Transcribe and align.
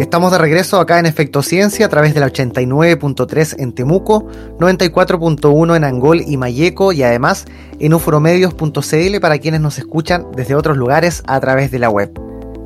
Estamos 0.00 0.32
de 0.32 0.38
regreso 0.38 0.80
acá 0.80 0.98
en 0.98 1.04
Efecto 1.04 1.42
Ciencia 1.42 1.84
a 1.84 1.88
través 1.90 2.14
de 2.14 2.20
la 2.20 2.28
89.3 2.28 3.56
en 3.58 3.74
Temuco, 3.74 4.26
94.1 4.58 5.76
en 5.76 5.84
Angol 5.84 6.22
y 6.26 6.38
Mayeco 6.38 6.92
y 6.92 7.02
además 7.02 7.44
en 7.78 7.92
ufromedios.cl 7.92 9.20
para 9.20 9.38
quienes 9.38 9.60
nos 9.60 9.78
escuchan 9.78 10.24
desde 10.34 10.54
otros 10.54 10.78
lugares 10.78 11.22
a 11.26 11.38
través 11.38 11.70
de 11.70 11.80
la 11.80 11.90
web. 11.90 12.14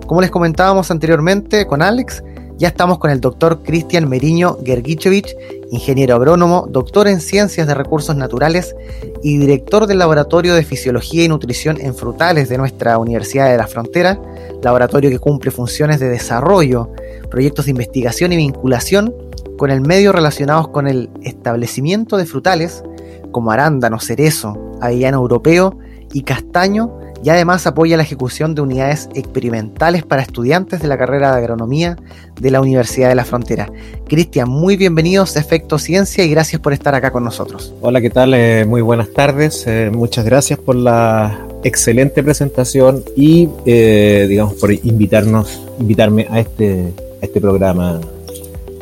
Como 0.07 0.21
les 0.21 0.31
comentábamos 0.31 0.93
anteriormente 0.93 1.67
con 1.67 1.83
Alex, 1.83 2.23
ya 2.57 2.69
estamos 2.69 2.99
con 2.99 3.11
el 3.11 3.21
doctor 3.21 3.63
Cristian 3.63 4.09
Meriño 4.09 4.59
Gergichevich, 4.65 5.37
ingeniero 5.71 6.15
agrónomo, 6.15 6.69
doctor 6.71 7.09
en 7.09 7.21
ciencias 7.21 7.67
de 7.67 7.75
recursos 7.75 8.15
naturales 8.15 8.77
y 9.23 9.39
director 9.39 9.87
del 9.87 9.99
Laboratorio 9.99 10.55
de 10.55 10.63
Fisiología 10.63 11.25
y 11.25 11.29
Nutrición 11.29 11.81
en 11.81 11.95
Frutales 11.95 12.49
de 12.49 12.59
nuestra 12.59 12.99
Universidad 12.99 13.51
de 13.51 13.57
la 13.57 13.67
Frontera, 13.67 14.21
laboratorio 14.63 15.11
que 15.11 15.19
cumple 15.19 15.51
funciones 15.51 15.99
de 15.99 16.09
desarrollo, 16.09 16.91
proyectos 17.29 17.65
de 17.65 17.73
investigación 17.73 18.33
y 18.33 18.37
vinculación 18.37 19.13
con 19.59 19.71
el 19.71 19.81
medio 19.81 20.13
relacionados 20.13 20.69
con 20.69 20.87
el 20.87 21.11
establecimiento 21.23 22.17
de 22.17 22.27
frutales 22.27 22.85
como 23.33 23.51
arándano, 23.51 23.99
cerezo, 23.99 24.57
avellano 24.81 25.19
europeo 25.19 25.77
y 26.13 26.23
castaño 26.23 27.01
y 27.25 27.31
además 27.31 27.67
apoya 27.67 27.97
la 27.97 28.03
ejecución 28.03 28.55
de 28.55 28.61
unidades 28.61 29.09
experimentales 29.15 30.05
para 30.05 30.21
estudiantes 30.21 30.83
de 30.83 30.89
la 30.89 30.99
carrera 30.99 31.33
de 31.33 31.39
agronomía 31.39 31.97
de 32.39 32.51
la 32.51 32.61
Universidad 32.61 33.09
de 33.09 33.15
la 33.15 33.25
Frontera. 33.25 33.73
Cristian, 34.07 34.51
muy 34.51 34.77
bienvenidos 34.77 35.35
a 35.37 35.41
Efecto 35.41 35.79
Ciencia 35.79 36.23
y 36.23 36.29
gracias 36.29 36.61
por 36.61 36.75
estar 36.75 36.95
acá 36.95 37.11
con 37.11 37.25
nosotros. 37.25 37.73
Hola, 37.81 38.03
¿qué 38.03 38.11
tal? 38.11 38.35
Eh, 38.35 38.67
muy 38.67 38.83
buenas 38.83 39.11
tardes. 39.15 39.67
Eh, 39.67 39.91
muchas 39.91 40.27
gracias 40.27 40.59
por 40.59 40.77
la 40.77 41.49
excelente 41.63 42.23
presentación 42.23 43.03
y, 43.17 43.49
eh, 43.65 44.27
digamos, 44.29 44.53
por 44.55 44.71
invitarnos, 44.71 45.63
invitarme 45.81 46.27
a 46.29 46.41
este, 46.41 46.93
este 47.23 47.41
programa, 47.41 48.01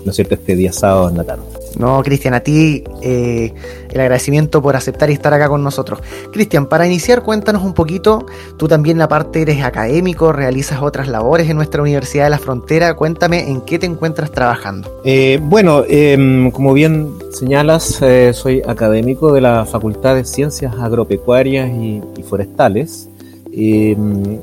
¿no 0.05 0.11
es 0.11 0.17
cierto?, 0.17 0.35
este 0.35 0.57
día 0.57 0.73
sábado 0.73 1.11
en 1.11 1.17
la 1.17 1.23
tarde. 1.23 1.62
No, 1.79 2.03
Cristian, 2.03 2.35
a 2.35 2.41
ti 2.41 2.85
eh, 3.03 3.53
el 3.91 4.01
agradecimiento 4.01 4.63
por 4.63 4.77
aceptar 4.77 5.11
y 5.11 5.15
estar 5.15 5.33
acá 5.35 5.49
con 5.49 5.63
nosotros. 5.63 6.01
Cristian, 6.33 6.67
para 6.67 6.87
iniciar, 6.87 7.23
cuéntanos 7.23 7.63
un 7.63 7.75
poquito, 7.75 8.27
tú 8.57 8.69
también 8.69 9.01
aparte 9.01 9.43
eres 9.43 9.63
académico, 9.63 10.33
realizas 10.33 10.83
otras 10.83 11.09
labores 11.09 11.49
en 11.49 11.57
nuestra 11.57 11.83
Universidad 11.83 12.25
de 12.25 12.31
la 12.31 12.39
Frontera, 12.39 12.95
cuéntame 12.95 13.49
en 13.49 13.63
qué 13.63 13.79
te 13.79 13.87
encuentras 13.87 14.31
trabajando. 14.31 15.01
Eh, 15.05 15.39
bueno, 15.43 15.85
em, 15.89 16.51
como 16.51 16.73
bien 16.73 17.11
señalas, 17.33 18.01
eh, 18.03 18.33
soy 18.35 18.63
académico 18.67 19.33
de 19.33 19.41
la 19.41 19.65
Facultad 19.65 20.15
de 20.15 20.25
Ciencias 20.25 20.75
Agropecuarias 20.79 21.71
y, 21.71 22.03
Forestales, 22.23 23.09
em, 23.53 24.39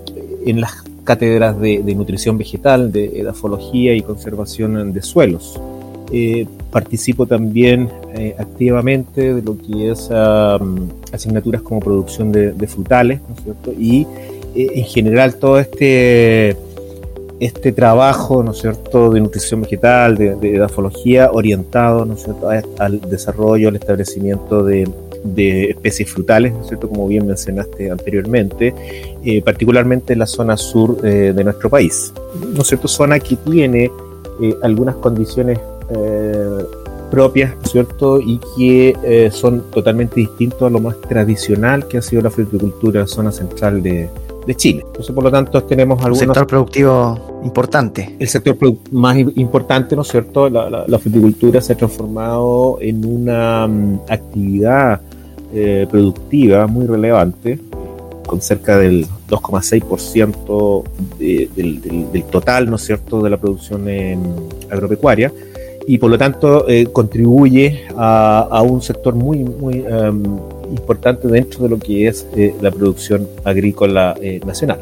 en 0.45 0.61
las 0.61 0.83
cátedras 1.03 1.59
de, 1.59 1.81
de 1.83 1.95
nutrición 1.95 2.38
vegetal, 2.38 2.91
de 2.91 3.19
edafología 3.19 3.93
y 3.93 4.02
conservación 4.02 4.93
de 4.93 5.02
suelos. 5.02 5.59
Eh, 6.11 6.47
participo 6.71 7.27
también 7.27 7.89
eh, 8.15 8.35
activamente 8.38 9.33
de 9.33 9.41
lo 9.43 9.57
que 9.57 9.91
es 9.91 10.09
asignaturas 11.11 11.61
como 11.61 11.79
producción 11.79 12.31
de, 12.31 12.67
frutales, 12.67 13.21
¿no 13.27 13.35
es 13.35 13.43
cierto? 13.43 13.73
Y 13.77 14.07
eh, 14.55 14.71
en 14.75 14.85
general 14.85 15.35
todo 15.35 15.59
este, 15.59 16.55
este 17.39 17.71
trabajo, 17.71 18.43
¿no 18.43 18.52
es 18.52 18.59
cierto?, 18.59 19.11
de 19.11 19.19
nutrición 19.21 19.61
vegetal, 19.61 20.15
de, 20.17 20.35
de 20.35 20.55
edafología, 20.55 21.31
orientado, 21.31 22.05
¿no 22.05 22.14
es 22.14 22.23
cierto?, 22.23 22.49
al 22.49 23.02
desarrollo, 23.02 23.69
al 23.69 23.75
establecimiento 23.75 24.64
de, 24.64 24.87
especies 25.69 26.11
frutales, 26.11 26.53
¿no 26.53 26.61
es 26.61 26.67
cierto?, 26.67 26.87
como 26.87 27.08
bien 27.08 27.27
mencionaste 27.27 27.92
anteriormente, 27.92 28.73
particularmente 29.43 30.14
en 30.14 30.19
la 30.19 30.27
zona 30.27 30.55
sur 30.55 31.02
de 31.02 31.43
nuestro 31.43 31.69
país, 31.69 32.14
¿no 32.53 32.61
es 32.61 32.67
cierto?, 32.67 32.87
zona 32.87 33.19
que 33.19 33.36
tiene 33.36 33.92
algunas 34.61 34.95
condiciones 34.95 35.59
eh, 35.89 36.66
propias, 37.10 37.55
¿cierto? 37.64 38.20
Y 38.20 38.39
que 38.55 38.95
eh, 39.04 39.32
son 39.32 39.72
totalmente 39.72 40.20
distintos 40.20 40.61
a 40.61 40.70
lo 40.70 40.80
más 40.80 41.00
tradicional 41.02 41.88
que 41.88 41.98
ha 41.98 42.02
sido 42.02 42.22
la 42.22 42.30
fruticultura 42.30 43.00
en 43.00 43.05
la 43.05 43.08
zona 43.08 43.32
central 43.32 43.82
de, 43.82 44.10
Chile. 44.55 44.83
Entonces, 44.83 45.14
por 45.14 45.23
lo 45.23 45.30
tanto, 45.30 45.61
tenemos 45.64 45.99
algunos... 45.99 46.17
sector 46.17 46.48
productivo 46.48 47.39
importante. 47.44 48.16
El 48.17 48.28
sector 48.28 48.58
más 48.92 49.16
importante, 49.36 49.95
¿no 49.95 50.02
es 50.02 50.08
cierto? 50.08 50.49
La, 50.49 50.98
fruticultura 50.98 51.61
se 51.61 51.73
ha 51.73 51.78
transformado 51.78 52.80
en 52.82 53.05
una 53.05 53.67
mm, 53.67 53.99
actividad 54.10 55.02
eh, 55.54 55.86
productiva 55.88 56.66
muy 56.66 56.88
relevante, 56.88 57.60
con 58.26 58.42
cerca 58.42 58.80
del 58.80 59.05
2,6% 59.28 60.83
del, 61.20 62.10
del, 62.11 62.23
total, 62.23 62.72
¿no 62.72 62.78
es 62.78 62.82
cierto?, 62.82 63.22
de 63.22 63.30
la 63.30 63.38
producción 63.38 63.86
agropecuaria 64.72 65.32
y 65.89 65.98
por 65.98 66.11
lo 66.11 66.20
tanto 66.20 66.70
eh, 66.70 66.86
contribuye 66.94 67.86
a, 67.98 68.61
un 68.61 68.80
sector 68.80 69.16
muy, 69.16 69.39
muy 69.39 69.83
em, 69.89 70.23
importante 70.70 71.27
dentro 71.27 71.64
de 71.64 71.70
lo 71.70 71.80
que 71.80 72.08
es 72.08 72.27
eh, 72.36 72.54
la 72.61 72.70
producción 72.70 73.27
agrícola 73.44 74.16
eh, 74.22 74.39
nacional. 74.45 74.78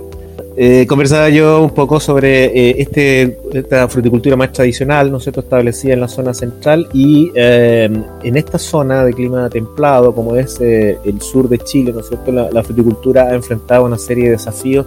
conversaba 0.86 1.30
yo 1.30 1.64
un 1.64 1.70
poco 1.70 2.02
sobre 2.02 2.82
este, 2.82 3.38
esta 3.54 3.88
fruticultura 3.88 4.36
más 4.36 4.52
tradicional, 4.52 5.10
¿no 5.10 5.18
es 5.18 5.24
cierto?, 5.24 5.40
establecida 5.40 5.94
en 5.94 6.02
la 6.02 6.10
zona 6.10 6.34
central 6.34 6.90
y 6.92 7.32
em, 7.36 8.04
en 8.24 8.36
esta 8.36 8.58
zona 8.58 9.06
de 9.06 9.14
clima 9.14 9.50
templado, 9.50 10.14
como 10.14 10.36
es 10.36 10.60
el 10.60 11.22
sur 11.22 11.48
de 11.48 11.60
Chile, 11.60 11.94
¿no 11.94 12.02
es 12.02 12.10
cierto?, 12.10 12.34
la, 12.34 12.52
la 12.52 12.62
fruticultura 12.64 13.30
ha 13.30 13.34
enfrentado 13.34 13.86
una 13.86 13.98
serie 13.98 14.26
de 14.26 14.32
desafíos 14.32 14.86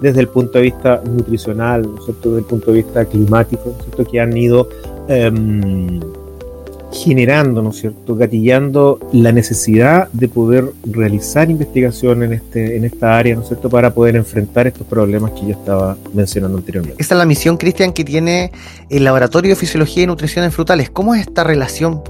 desde 0.00 0.20
el 0.20 0.28
punto 0.28 0.58
de 0.58 0.64
vista 0.64 1.02
nutricional, 1.04 1.82
¿no 1.82 1.98
es 1.98 2.04
cierto? 2.04 2.28
desde 2.30 2.40
el 2.40 2.46
punto 2.46 2.70
de 2.70 2.76
vista 2.82 3.04
climático, 3.04 3.62
¿no 3.66 3.72
es 3.72 3.84
cierto? 3.84 4.10
que 4.10 4.20
han 4.20 4.36
ido 4.36 4.68
Em, 5.08 6.00
generando, 6.94 7.60
¿no 7.60 7.70
es 7.70 7.80
cierto?, 7.80 8.14
gatillando 8.14 9.00
la 9.12 9.32
necesidad 9.32 10.08
de 10.12 10.28
poder 10.28 10.66
realizar 10.84 11.50
investigación 11.50 12.22
en, 12.22 12.34
este, 12.34 12.76
en 12.76 12.84
esta 12.84 13.18
área, 13.18 13.34
¿no 13.34 13.42
es 13.42 13.48
cierto?, 13.48 13.68
para 13.68 13.92
poder 13.92 14.16
enfrentar 14.16 14.66
estos 14.66 14.86
problemas 14.86 15.32
que 15.32 15.40
yo 15.40 15.50
estaba 15.50 15.96
mencionando 16.12 16.56
anteriormente. 16.58 17.02
Esta 17.02 17.14
es 17.14 17.18
la 17.18 17.26
misión, 17.26 17.56
Cristian, 17.56 17.92
que 17.92 18.04
tiene 18.04 18.52
el 18.90 19.04
Laboratorio 19.04 19.50
de 19.50 19.56
Fisiología 19.56 20.04
y 20.04 20.06
Nutrición 20.06 20.44
en 20.44 20.52
Frutales. 20.52 20.88
¿Cómo 20.88 21.14
es 21.14 21.22
esta 21.22 21.42
relación 21.42 22.02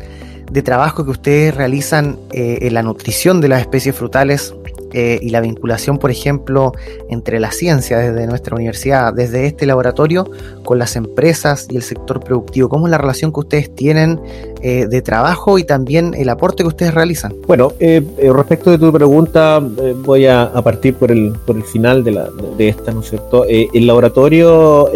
de 0.53 0.63
trabajo 0.63 1.05
que 1.05 1.11
ustedes 1.11 1.55
realizan 1.55 2.19
eh, 2.31 2.59
en 2.63 2.75
la 2.75 2.83
nutrición 2.83 3.41
de 3.41 3.49
las 3.49 3.63
especies 3.63 3.97
frutales 3.97 4.55
eh, 4.97 5.19
y 5.21 5.31
la 5.31 5.41
vinculación, 5.41 5.99
por 5.99 6.13
ejemplo, 6.13 6.73
entre 7.09 7.41
la 7.41 7.51
ciencia 7.51 7.99
desde 7.99 8.29
nuestra 8.29 8.55
universidad, 8.55 9.13
desde 9.13 9.47
este 9.47 9.67
laboratorio, 9.67 10.31
con 10.65 10.79
las 10.79 10.95
empresas 10.95 11.67
y 11.69 11.75
el 11.75 11.83
sector 11.83 12.21
productivo? 12.21 12.69
¿Cómo 12.69 12.87
es 12.87 12.93
la 12.93 12.99
relación 12.99 13.33
que 13.33 13.41
ustedes 13.41 13.75
tienen 13.75 14.21
eh, 14.63 14.87
de 14.89 15.03
trabajo 15.03 15.59
y 15.59 15.65
también 15.65 16.15
el 16.17 16.29
aporte 16.29 16.63
que 16.63 16.69
ustedes 16.69 16.95
realizan? 16.95 17.35
Bueno, 17.49 17.73
eh, 17.81 18.03
respecto 18.33 18.71
de 18.71 18.79
tu 18.79 18.93
pregunta, 18.93 19.61
voy 20.05 20.27
a, 20.27 20.53
partir 20.63 20.95
por 20.95 21.11
el, 21.11 21.33
por 21.45 21.57
el 21.57 21.65
final 21.65 22.05
de, 22.05 22.13
la, 22.13 22.29
de 22.57 22.69
esta, 22.69 22.93
¿no 22.93 23.01
es 23.01 23.11
cierto? 23.11 23.45
el 23.49 23.87
laboratorio 23.87 24.91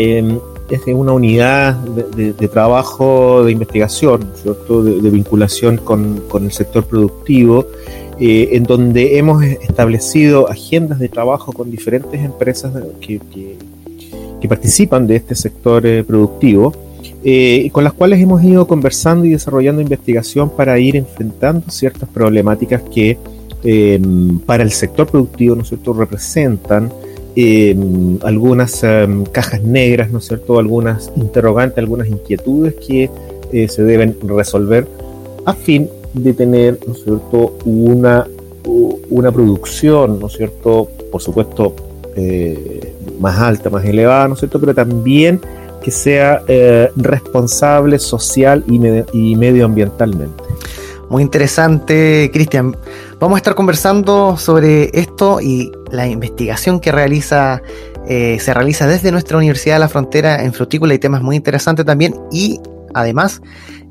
es 0.70 0.86
una 0.86 1.12
unidad 1.12 1.74
de, 1.74 2.48
trabajo 2.48 3.42
de 3.44 3.52
investigación, 3.52 4.30
¿cierto? 4.34 4.82
De, 4.82 5.10
vinculación 5.10 5.78
con, 5.78 6.20
con, 6.28 6.44
el 6.44 6.52
sector 6.52 6.84
productivo 6.84 7.66
eh, 8.20 8.56
en 8.56 8.64
donde 8.64 9.16
hemos 9.16 9.44
establecido 9.44 10.50
agendas 10.50 10.98
de 10.98 11.08
trabajo 11.08 11.52
con 11.52 11.70
diferentes 11.70 12.20
empresas 12.20 12.72
que, 13.00 13.20
participan 14.48 15.06
de 15.06 15.16
este 15.16 15.34
sector 15.34 15.86
eh, 15.86 16.02
productivo, 16.02 16.72
eh, 17.22 17.68
con 17.70 17.84
las 17.84 17.92
cuales 17.92 18.20
hemos 18.20 18.42
ido 18.42 18.66
conversando 18.66 19.24
y 19.24 19.30
desarrollando 19.30 19.82
investigación 19.82 20.50
para 20.50 20.78
ir 20.80 20.96
enfrentando 20.96 21.70
ciertas 21.70 22.08
problemáticas 22.08 22.82
que 22.82 23.18
para 24.46 24.62
el 24.62 24.70
sector 24.70 25.08
productivo 25.08 25.56
¿no 25.56 25.64
cierto? 25.64 25.92
representan 25.92 26.92
algunas 28.22 28.82
cajas 29.32 29.62
negras, 29.62 30.10
¿no 30.10 30.20
cierto? 30.20 30.58
algunas 30.58 31.10
interrogantes, 31.16 31.78
algunas 31.78 32.08
inquietudes 32.08 32.74
que 32.74 33.10
se 33.68 33.82
deben 33.82 34.16
resolver 34.24 34.86
a 35.44 35.54
fin 35.54 35.88
de 36.14 36.32
tener, 36.32 36.78
¿no 36.86 36.94
cierto?, 36.94 37.56
una, 37.64 38.26
una 39.10 39.32
producción, 39.32 40.18
¿no 40.18 40.28
cierto?, 40.28 40.88
por 41.10 41.22
supuesto, 41.22 41.74
eh, 42.16 42.94
más 43.20 43.38
alta, 43.38 43.70
más 43.70 43.84
elevada, 43.84 44.28
¿no 44.28 44.34
es 44.34 44.40
cierto?, 44.40 44.60
pero 44.60 44.74
también 44.74 45.40
que 45.82 45.90
sea 45.90 46.42
eh, 46.48 46.90
responsable 46.96 47.98
social 47.98 48.64
y, 48.66 48.80
y 49.12 49.36
medioambientalmente. 49.36 50.44
Muy 51.08 51.22
interesante, 51.22 52.30
Cristian. 52.32 52.76
Vamos 53.18 53.36
a 53.36 53.38
estar 53.38 53.54
conversando 53.54 54.36
sobre 54.36 54.90
esto 54.92 55.40
y 55.40 55.72
la 55.90 56.06
investigación 56.06 56.80
que 56.80 56.92
realiza, 56.92 57.62
eh, 58.06 58.38
se 58.40 58.52
realiza 58.52 58.86
desde 58.86 59.10
nuestra 59.10 59.38
Universidad 59.38 59.76
de 59.76 59.80
la 59.80 59.88
Frontera 59.88 60.44
en 60.44 60.52
frutícola 60.52 60.92
y 60.92 60.98
temas 60.98 61.22
muy 61.22 61.36
interesantes 61.36 61.86
también. 61.86 62.14
Y 62.30 62.60
además, 62.92 63.40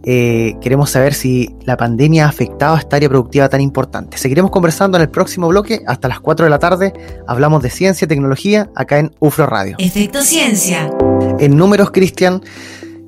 eh, 0.03 0.55
queremos 0.61 0.89
saber 0.89 1.13
si 1.13 1.55
la 1.65 1.75
pandemia 1.77 2.25
ha 2.25 2.29
afectado 2.29 2.75
a 2.75 2.79
esta 2.79 2.95
área 2.95 3.09
productiva 3.09 3.49
tan 3.49 3.61
importante. 3.61 4.17
Seguiremos 4.17 4.51
conversando 4.51 4.97
en 4.97 5.01
el 5.01 5.09
próximo 5.09 5.47
bloque. 5.47 5.81
Hasta 5.85 6.07
las 6.07 6.19
4 6.19 6.45
de 6.45 6.49
la 6.49 6.59
tarde 6.59 6.93
hablamos 7.27 7.61
de 7.61 7.69
ciencia 7.69 8.05
y 8.05 8.07
tecnología 8.07 8.69
acá 8.75 8.99
en 8.99 9.11
UFRO 9.19 9.47
Radio. 9.47 9.75
Efecto 9.79 10.21
Ciencia. 10.21 10.89
En 11.39 11.57
números, 11.57 11.91
Cristian, 11.91 12.41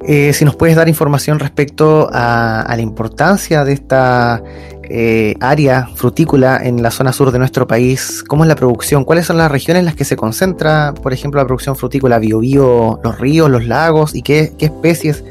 eh, 0.08 0.32
si 0.34 0.46
nos 0.46 0.56
puedes 0.56 0.76
dar 0.76 0.88
información 0.88 1.40
respecto 1.40 2.10
a, 2.12 2.66
la 2.70 2.82
importancia 2.82 3.66
de 3.66 3.74
esta 3.74 4.42
eh, 4.84 5.36
área 5.42 5.88
frutícola 5.96 6.60
en 6.64 6.82
la 6.82 6.90
zona 6.90 7.12
sur 7.12 7.32
de 7.32 7.40
nuestro 7.40 7.68
país, 7.68 8.24
cómo 8.26 8.44
es 8.44 8.48
la 8.48 8.56
producción, 8.56 9.04
cuáles 9.04 9.26
son 9.26 9.38
las 9.38 9.52
regiones 9.52 9.82
en 9.82 9.86
las 9.86 9.96
que 9.96 10.06
se 10.06 10.16
concentra, 10.16 10.94
por 10.94 11.12
ejemplo, 11.12 11.42
la 11.42 11.46
producción 11.46 11.76
frutícola, 11.76 12.18
biobío, 12.18 13.00
los 13.04 13.20
ríos, 13.20 13.50
los 13.50 13.66
lagos 13.66 14.16
y 14.16 14.22
qué, 14.22 14.54
especies 14.60 15.24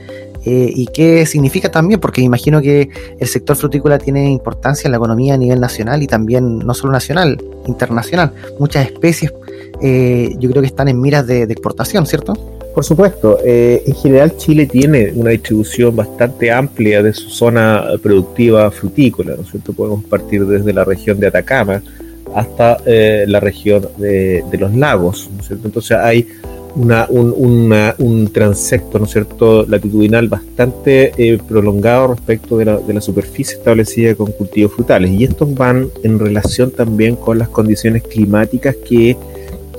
eh, 0.44 0.72
y 0.74 0.86
qué 0.86 1.26
significa 1.26 1.70
también, 1.70 2.00
porque 2.00 2.20
imagino 2.20 2.60
que 2.60 2.88
el 3.18 3.28
sector 3.28 3.56
frutícola 3.56 3.98
tiene 3.98 4.30
importancia 4.30 4.88
en 4.88 4.92
la 4.92 4.98
economía 4.98 5.34
a 5.34 5.36
nivel 5.36 5.60
nacional 5.60 6.02
y 6.02 6.06
también 6.06 6.58
no 6.58 6.74
solo 6.74 6.92
nacional, 6.92 7.42
internacional. 7.66 8.32
Muchas 8.58 8.86
especies 8.86 9.32
yo 9.80 10.50
creo 10.50 10.60
que 10.60 10.66
están 10.66 10.88
en 10.88 11.00
miras 11.00 11.28
de 11.28 11.44
exportación, 11.44 12.04
¿cierto? 12.04 12.34
Por 12.78 12.84
supuesto, 12.84 13.40
eh, 13.44 13.82
en 13.86 13.94
general 13.96 14.36
Chile 14.36 14.64
tiene 14.66 15.10
una 15.16 15.30
distribución 15.30 15.96
bastante 15.96 16.52
amplia 16.52 17.02
de 17.02 17.12
su 17.12 17.28
zona 17.28 17.84
productiva 18.00 18.70
frutícola, 18.70 19.34
¿no 19.34 19.42
es 19.42 19.50
cierto? 19.50 19.72
Podemos 19.72 20.04
partir 20.04 20.46
desde 20.46 20.72
la 20.72 20.84
región 20.84 21.18
de 21.18 21.26
Atacama 21.26 21.82
hasta 22.36 22.76
eh, 22.86 23.24
la 23.26 23.40
región 23.40 23.88
de, 23.96 24.44
los 24.60 24.72
lagos, 24.76 25.28
¿no 25.34 25.40
es 25.40 25.48
cierto? 25.48 25.66
Entonces 25.66 25.96
hay 25.96 26.28
una, 26.74 27.06
un, 27.08 28.30
transecto, 28.32 28.98
¿no 28.98 29.06
es 29.06 29.12
cierto?, 29.12 29.64
latitudinal 29.66 30.28
bastante 30.28 31.12
eh, 31.16 31.38
prolongado 31.46 32.08
respecto 32.08 32.56
de 32.58 32.64
la, 32.64 33.00
superficie 33.00 33.56
establecida 33.56 34.14
con 34.14 34.32
cultivos 34.32 34.72
frutales. 34.72 35.10
Y 35.10 35.24
estos 35.24 35.54
van 35.54 35.88
en 36.02 36.18
relación 36.18 36.70
también 36.70 37.16
con 37.16 37.38
las 37.38 37.48
condiciones 37.48 38.02
climáticas 38.02 38.76
que 38.76 39.16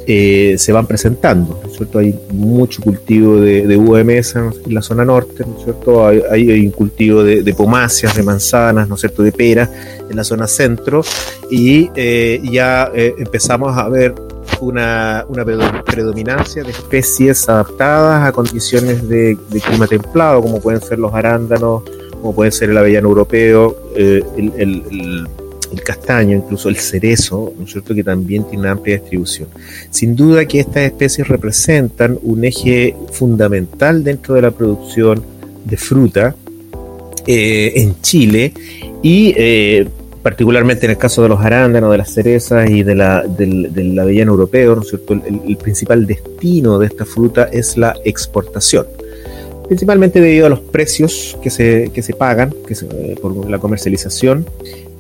eh, 0.07 0.55
se 0.57 0.71
van 0.71 0.87
presentando, 0.87 1.59
¿no 1.63 1.69
cierto? 1.69 1.99
Hay 1.99 2.17
mucho 2.31 2.81
cultivo 2.81 3.37
de, 3.37 3.67
de 3.67 3.77
UMS 3.77 4.35
en 4.35 4.73
la 4.73 4.81
zona 4.81 5.05
norte, 5.05 5.43
¿no 5.45 5.57
es 5.57 5.63
cierto? 5.63 6.07
Hay, 6.07 6.65
un 6.65 6.71
cultivo 6.71 7.23
de, 7.23 7.43
de, 7.43 7.53
pomáceas, 7.53 8.15
de 8.15 8.23
manzanas, 8.23 8.87
¿no 8.87 8.95
es 8.95 9.01
cierto? 9.01 9.23
De 9.23 9.31
pera 9.31 9.69
en 10.09 10.15
la 10.15 10.23
zona 10.23 10.47
centro 10.47 11.03
y 11.51 11.89
eh, 11.95 12.41
ya 12.43 12.91
empezamos 12.93 13.77
a 13.77 13.87
ver 13.87 14.15
una, 14.61 15.25
predominancia 15.85 16.63
de 16.63 16.71
especies 16.71 17.47
adaptadas 17.49 18.27
a 18.27 18.31
condiciones 18.31 19.07
de, 19.07 19.37
clima 19.65 19.87
templado, 19.87 20.41
como 20.41 20.59
pueden 20.59 20.81
ser 20.81 20.99
los 20.99 21.13
arándanos, 21.13 21.83
como 22.11 22.35
puede 22.35 22.51
ser 22.51 22.69
el 22.69 22.77
avellano 22.77 23.09
europeo, 23.09 23.75
el 23.95 25.27
el 25.71 25.83
castaño, 25.83 26.35
incluso 26.35 26.69
el 26.69 26.77
cerezo, 26.77 27.53
¿no 27.57 27.65
es 27.65 27.71
cierto?, 27.71 27.93
que 27.93 28.03
también 28.03 28.43
tiene 28.43 28.61
una 28.61 28.71
amplia 28.71 28.97
distribución. 28.99 29.49
Sin 29.89 30.15
duda 30.15 30.45
que 30.45 30.59
estas 30.59 30.83
especies 30.83 31.27
representan 31.27 32.17
un 32.23 32.43
eje 32.43 32.95
fundamental 33.11 34.03
dentro 34.03 34.35
de 34.35 34.41
la 34.41 34.51
producción 34.51 35.23
de 35.65 35.77
fruta 35.77 36.35
eh, 37.27 37.73
en 37.75 38.01
Chile 38.01 38.53
y 39.03 39.33
eh, 39.37 39.87
particularmente 40.21 40.85
en 40.85 40.91
el 40.91 40.97
caso 40.97 41.21
de 41.23 41.29
los 41.29 41.39
arándanos, 41.39 41.91
de 41.91 41.97
las 41.97 42.13
cerezas 42.13 42.69
y 42.69 42.83
de 42.83 42.95
la, 42.95 43.23
del, 43.23 43.97
avellano 43.99 44.31
europeo, 44.31 44.75
¿no 44.75 44.81
es 44.81 44.89
cierto? 44.89 45.13
El, 45.13 45.57
principal 45.57 46.05
destino 46.05 46.79
de 46.79 46.87
esta 46.87 47.05
fruta 47.05 47.49
es 47.51 47.77
la 47.77 47.95
exportación 48.05 48.85
principalmente 49.67 50.19
debido 50.19 50.47
a 50.47 50.49
los 50.49 50.61
precios 50.61 51.37
que 51.43 51.51
se, 51.51 51.91
que 51.93 52.01
se 52.01 52.13
pagan 52.13 52.51
que 52.67 52.75
por 53.21 53.47
la 53.47 53.59
comercialización 53.59 54.47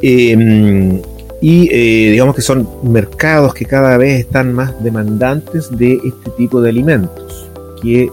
Em, 0.01 1.01
y 1.41 1.69
eh, 1.71 2.11
digamos 2.11 2.35
que 2.35 2.41
son 2.41 2.67
mercados 2.83 3.53
que 3.53 3.65
cada 3.65 3.97
vez 3.97 4.21
están 4.21 4.53
más 4.53 4.81
demandantes 4.83 5.69
de 5.77 5.93
este 5.93 6.29
tipo 6.37 6.61
de 6.61 6.69
alimentos, 6.69 7.49
que 7.81 8.09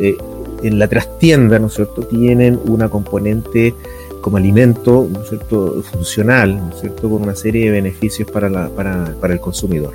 eh, 0.00 0.16
en 0.62 0.78
la 0.78 0.88
trastienda, 0.88 1.58
¿no 1.58 1.66
es 1.66 1.74
cierto?, 1.74 2.02
tienen 2.02 2.58
una 2.66 2.88
componente 2.88 3.74
como 4.22 4.38
alimento, 4.38 5.06
¿no 5.10 5.22
es 5.22 5.28
cierto?, 5.28 5.82
funcional, 5.82 6.56
¿no 6.56 6.70
es 6.70 6.80
cierto?, 6.80 7.10
con 7.10 7.22
una 7.22 7.34
serie 7.34 7.66
de 7.66 7.72
beneficios 7.72 8.30
para, 8.30 8.48
la, 8.48 8.70
para, 8.70 9.14
para 9.20 9.34
el 9.34 9.40
consumidor. 9.40 9.92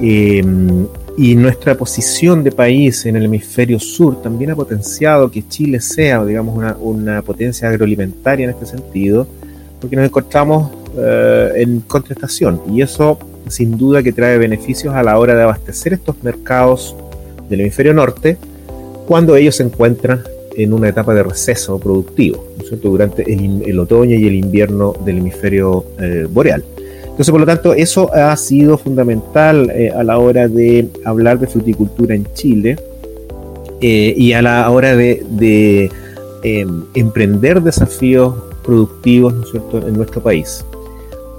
Em, 0.00 0.86
y 1.18 1.34
nuestra 1.34 1.74
posición 1.74 2.42
de 2.42 2.52
país 2.52 3.04
en 3.04 3.16
el 3.16 3.26
hemisferio 3.26 3.78
sur 3.78 4.22
también 4.22 4.52
ha 4.52 4.56
potenciado 4.56 5.30
que 5.30 5.46
Chile 5.46 5.80
sea, 5.80 6.24
digamos, 6.24 6.56
una, 6.56 6.76
una 6.80 7.20
potencia 7.20 7.68
agroalimentaria 7.68 8.44
en 8.44 8.50
este 8.50 8.64
sentido, 8.64 9.26
porque 9.78 9.96
nos 9.96 10.06
encontramos 10.06 10.70
eh, 10.96 11.52
en 11.56 11.80
contrastación 11.80 12.62
y 12.68 12.82
eso 12.82 13.18
sin 13.48 13.76
duda 13.76 14.02
que 14.02 14.12
trae 14.12 14.38
beneficios 14.38 14.94
a 14.94 15.02
la 15.02 15.18
hora 15.18 15.34
de 15.34 15.42
abastecer 15.42 15.92
estos 15.92 16.22
mercados 16.22 16.96
del 17.48 17.60
hemisferio 17.60 17.94
norte 17.94 18.36
cuando 19.06 19.36
ellos 19.36 19.56
se 19.56 19.64
encuentran 19.64 20.22
en 20.56 20.72
una 20.72 20.88
etapa 20.88 21.14
de 21.14 21.22
receso 21.22 21.78
productivo, 21.78 22.44
durante 22.82 23.22
el, 23.32 23.78
otoño 23.78 24.16
y 24.16 24.26
el 24.26 24.34
invierno 24.34 24.94
del 25.04 25.18
hemisferio 25.18 25.84
eh, 25.98 26.26
boreal. 26.30 26.64
Entonces, 27.02 27.30
por 27.30 27.40
lo 27.40 27.46
tanto, 27.46 27.74
eso 27.74 28.12
ha 28.14 28.36
sido 28.36 28.78
fundamental 28.78 29.70
eh, 29.70 29.90
a 29.90 30.02
la 30.04 30.18
hora 30.18 30.48
de 30.48 30.88
hablar 31.04 31.38
de 31.38 31.46
fruticultura 31.46 32.14
en 32.14 32.26
Chile 32.34 32.76
y 33.82 34.34
a 34.34 34.42
la 34.42 34.70
hora 34.70 34.94
de, 34.94 35.24
de 35.30 35.90
em, 36.42 36.84
emprender 36.94 37.62
desafíos 37.62 38.34
productivos 38.62 39.32
¿no 39.32 39.42
es 39.42 39.50
cierto? 39.50 39.78
en 39.86 39.94
nuestro 39.94 40.22
país. 40.22 40.64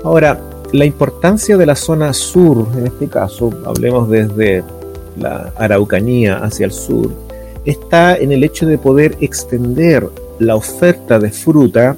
Ahora, 0.03 0.39
la 0.73 0.85
importancia 0.85 1.57
de 1.57 1.65
la 1.65 1.75
zona 1.75 2.13
sur, 2.13 2.67
en 2.77 2.87
este 2.87 3.07
caso, 3.07 3.51
hablemos 3.65 4.09
desde 4.09 4.63
la 5.17 5.51
Araucanía 5.57 6.37
hacia 6.37 6.65
el 6.65 6.71
sur, 6.71 7.11
está 7.65 8.17
en 8.17 8.31
el 8.31 8.43
hecho 8.43 8.65
de 8.65 8.77
poder 8.77 9.17
extender 9.21 10.07
la 10.39 10.55
oferta 10.55 11.19
de 11.19 11.31
fruta 11.31 11.97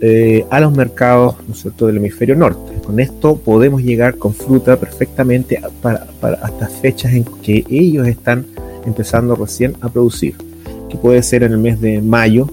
eh, 0.00 0.44
a 0.50 0.60
los 0.60 0.76
mercados 0.76 1.36
¿no 1.46 1.54
es 1.54 1.62
cierto? 1.62 1.86
del 1.86 1.96
hemisferio 1.98 2.36
norte. 2.36 2.74
Con 2.84 3.00
esto 3.00 3.36
podemos 3.36 3.82
llegar 3.82 4.16
con 4.16 4.34
fruta 4.34 4.76
perfectamente 4.76 5.60
para, 5.80 6.06
hasta 6.42 6.68
fechas 6.68 7.14
en 7.14 7.24
que 7.24 7.64
ellos 7.70 8.06
están 8.06 8.46
empezando 8.84 9.34
recién 9.34 9.74
a 9.80 9.88
producir, 9.88 10.34
que 10.90 10.96
puede 10.96 11.22
ser 11.22 11.44
en 11.44 11.52
el 11.52 11.58
mes 11.58 11.80
de 11.80 12.00
mayo, 12.02 12.48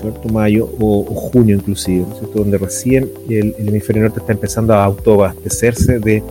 ¿cierto? 0.00 0.28
Mayo 0.28 0.68
o, 0.78 1.04
junio 1.04 1.56
inclusive, 1.56 2.04
Donde 2.34 2.58
recién 2.58 3.08
el, 3.28 3.54
hemisferio 3.58 4.02
norte 4.02 4.20
está 4.20 4.32
empezando 4.32 4.74
a 4.74 4.84
autoabastecerse 4.84 5.98
de, 5.98 6.22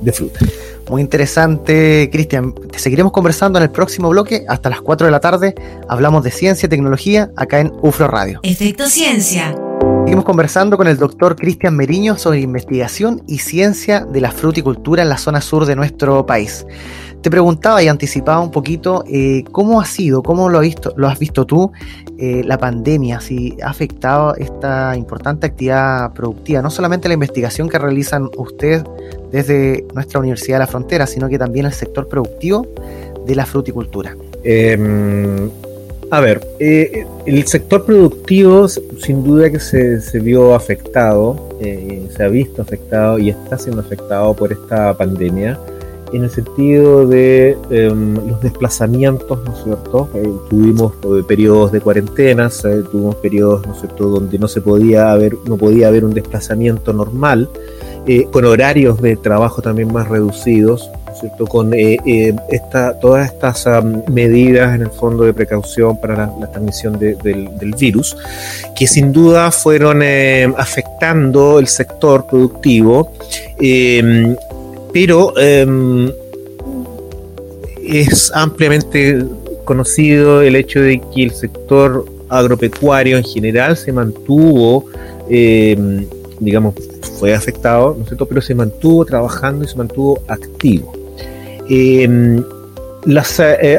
de 0.00 0.12
fruta. 0.12 0.40
Muy 0.88 1.02
interesante, 1.02 2.08
Cristian. 2.12 2.54
Seguiremos 2.76 3.12
conversando 3.12 3.58
en 3.58 3.64
el 3.64 3.70
próximo 3.70 4.08
bloque. 4.08 4.44
Hasta 4.48 4.70
las 4.70 4.80
4 4.80 5.06
de 5.06 5.10
la 5.10 5.20
tarde 5.20 5.54
hablamos 5.88 6.22
de 6.22 6.30
ciencia 6.30 6.66
y 6.66 6.70
tecnología 6.70 7.30
acá 7.36 7.60
en 7.60 7.72
UFRO 7.82 8.08
Radio. 8.08 8.40
Efecto 8.42 8.88
Ciencia. 8.88 9.65
Seguimos 10.06 10.24
conversando 10.24 10.76
con 10.76 10.86
el 10.86 10.98
doctor 10.98 11.34
Cristian 11.34 11.74
Meriño 11.74 12.16
sobre 12.16 12.38
investigación 12.38 13.24
y 13.26 13.38
ciencia 13.38 14.04
de 14.04 14.20
la 14.20 14.30
fruticultura 14.30 15.02
en 15.02 15.08
la 15.08 15.18
zona 15.18 15.40
sur 15.40 15.66
de 15.66 15.74
nuestro 15.74 16.24
país. 16.24 16.64
Te 17.22 17.28
preguntaba 17.28 17.82
y 17.82 17.88
anticipaba 17.88 18.38
un 18.38 18.52
poquito 18.52 19.02
eh, 19.08 19.42
cómo 19.50 19.80
ha 19.80 19.84
sido, 19.84 20.22
cómo 20.22 20.48
lo, 20.48 20.60
visto, 20.60 20.94
lo 20.96 21.08
has 21.08 21.18
visto 21.18 21.44
tú 21.44 21.72
eh, 22.18 22.42
la 22.44 22.56
pandemia, 22.56 23.18
si 23.18 23.56
ha 23.60 23.68
afectado 23.68 24.36
esta 24.36 24.96
importante 24.96 25.48
actividad 25.48 26.12
productiva, 26.12 26.62
no 26.62 26.70
solamente 26.70 27.08
la 27.08 27.14
investigación 27.14 27.68
que 27.68 27.76
realizan 27.76 28.30
ustedes 28.36 28.84
desde 29.32 29.88
nuestra 29.92 30.20
Universidad 30.20 30.58
de 30.58 30.60
la 30.60 30.66
Frontera, 30.68 31.08
sino 31.08 31.28
que 31.28 31.36
también 31.36 31.66
el 31.66 31.72
sector 31.72 32.06
productivo 32.06 32.64
de 33.26 33.34
la 33.34 33.44
fruticultura. 33.44 34.14
Em, 34.44 35.50
a 36.10 36.20
ver, 36.20 36.46
eh, 36.58 37.06
el 37.26 37.46
sector 37.46 37.84
productivo 37.84 38.68
sin 38.68 39.24
duda 39.24 39.50
que 39.50 39.60
se, 39.60 40.00
se 40.00 40.18
vio 40.20 40.54
afectado, 40.54 41.48
se 41.60 42.22
ha 42.22 42.28
visto 42.28 42.62
afectado 42.62 43.18
y 43.18 43.30
está 43.30 43.58
siendo 43.58 43.80
afectado 43.80 44.34
por 44.34 44.52
esta 44.52 44.96
pandemia 44.96 45.58
en 46.12 46.24
el 46.24 46.30
sentido 46.30 47.06
de 47.06 47.56
em, 47.70 48.14
los 48.28 48.40
desplazamientos, 48.40 49.38
¿no 49.44 49.52
es 49.52 49.64
cierto? 49.64 50.08
Eh, 50.14 50.32
tuvimos 50.48 50.92
eh, 51.02 51.22
periodos 51.26 51.72
de 51.72 51.80
cuarentenas, 51.80 52.64
eh, 52.64 52.82
tuvimos 52.90 53.16
periodos, 53.16 53.66
¿no 53.66 53.74
es 53.74 53.80
cierto?, 53.80 54.08
donde 54.08 54.38
no 54.38 54.48
se 54.48 54.60
podía 54.60 55.12
haber, 55.12 55.36
no 55.46 55.56
podía 55.56 55.88
haber 55.88 56.04
un 56.04 56.14
desplazamiento 56.14 56.92
normal, 56.92 57.48
con 58.30 58.44
horarios 58.44 59.02
de 59.02 59.16
trabajo 59.16 59.62
también 59.62 59.92
más 59.92 60.08
reducidos, 60.08 60.88
cierto? 61.20 61.46
Con 61.46 61.74
eh, 61.74 61.98
eh, 62.06 62.34
esta, 62.50 62.98
todas 62.98 63.30
estas 63.30 63.66
medidas 64.08 64.74
en 64.74 64.82
el 64.82 64.90
fondo 64.90 65.24
de 65.24 65.34
precaución 65.34 66.00
para 66.00 66.30
la, 66.38 66.50
transmisión 66.50 66.98
del, 66.98 67.74
virus, 67.78 68.16
que 68.74 68.86
sin 68.86 69.12
duda 69.12 69.50
fueron 69.50 70.02
afectando 70.56 71.58
el 71.58 71.66
sector 71.66 72.26
productivo, 72.26 73.12
pero 74.92 75.34
es 77.86 78.32
ampliamente 78.34 79.24
conocido 79.64 80.40
el 80.40 80.56
hecho 80.56 80.80
de 80.80 81.00
que 81.14 81.24
el 81.24 81.32
sector 81.32 82.06
agropecuario 82.28 83.18
en 83.18 83.24
general 83.24 83.76
se 83.76 83.92
mantuvo, 83.92 84.86
eh, 85.28 86.06
digamos, 86.40 86.74
fue 87.18 87.34
afectado, 87.34 87.96
¿no? 87.98 88.26
Pero 88.26 88.40
se 88.40 88.54
mantuvo 88.54 89.04
trabajando 89.04 89.64
y 89.64 89.68
se 89.68 89.76
mantuvo 89.76 90.20
activo. 90.28 90.92
Eh, 91.68 92.42
las, 93.04 93.40
eh, 93.40 93.78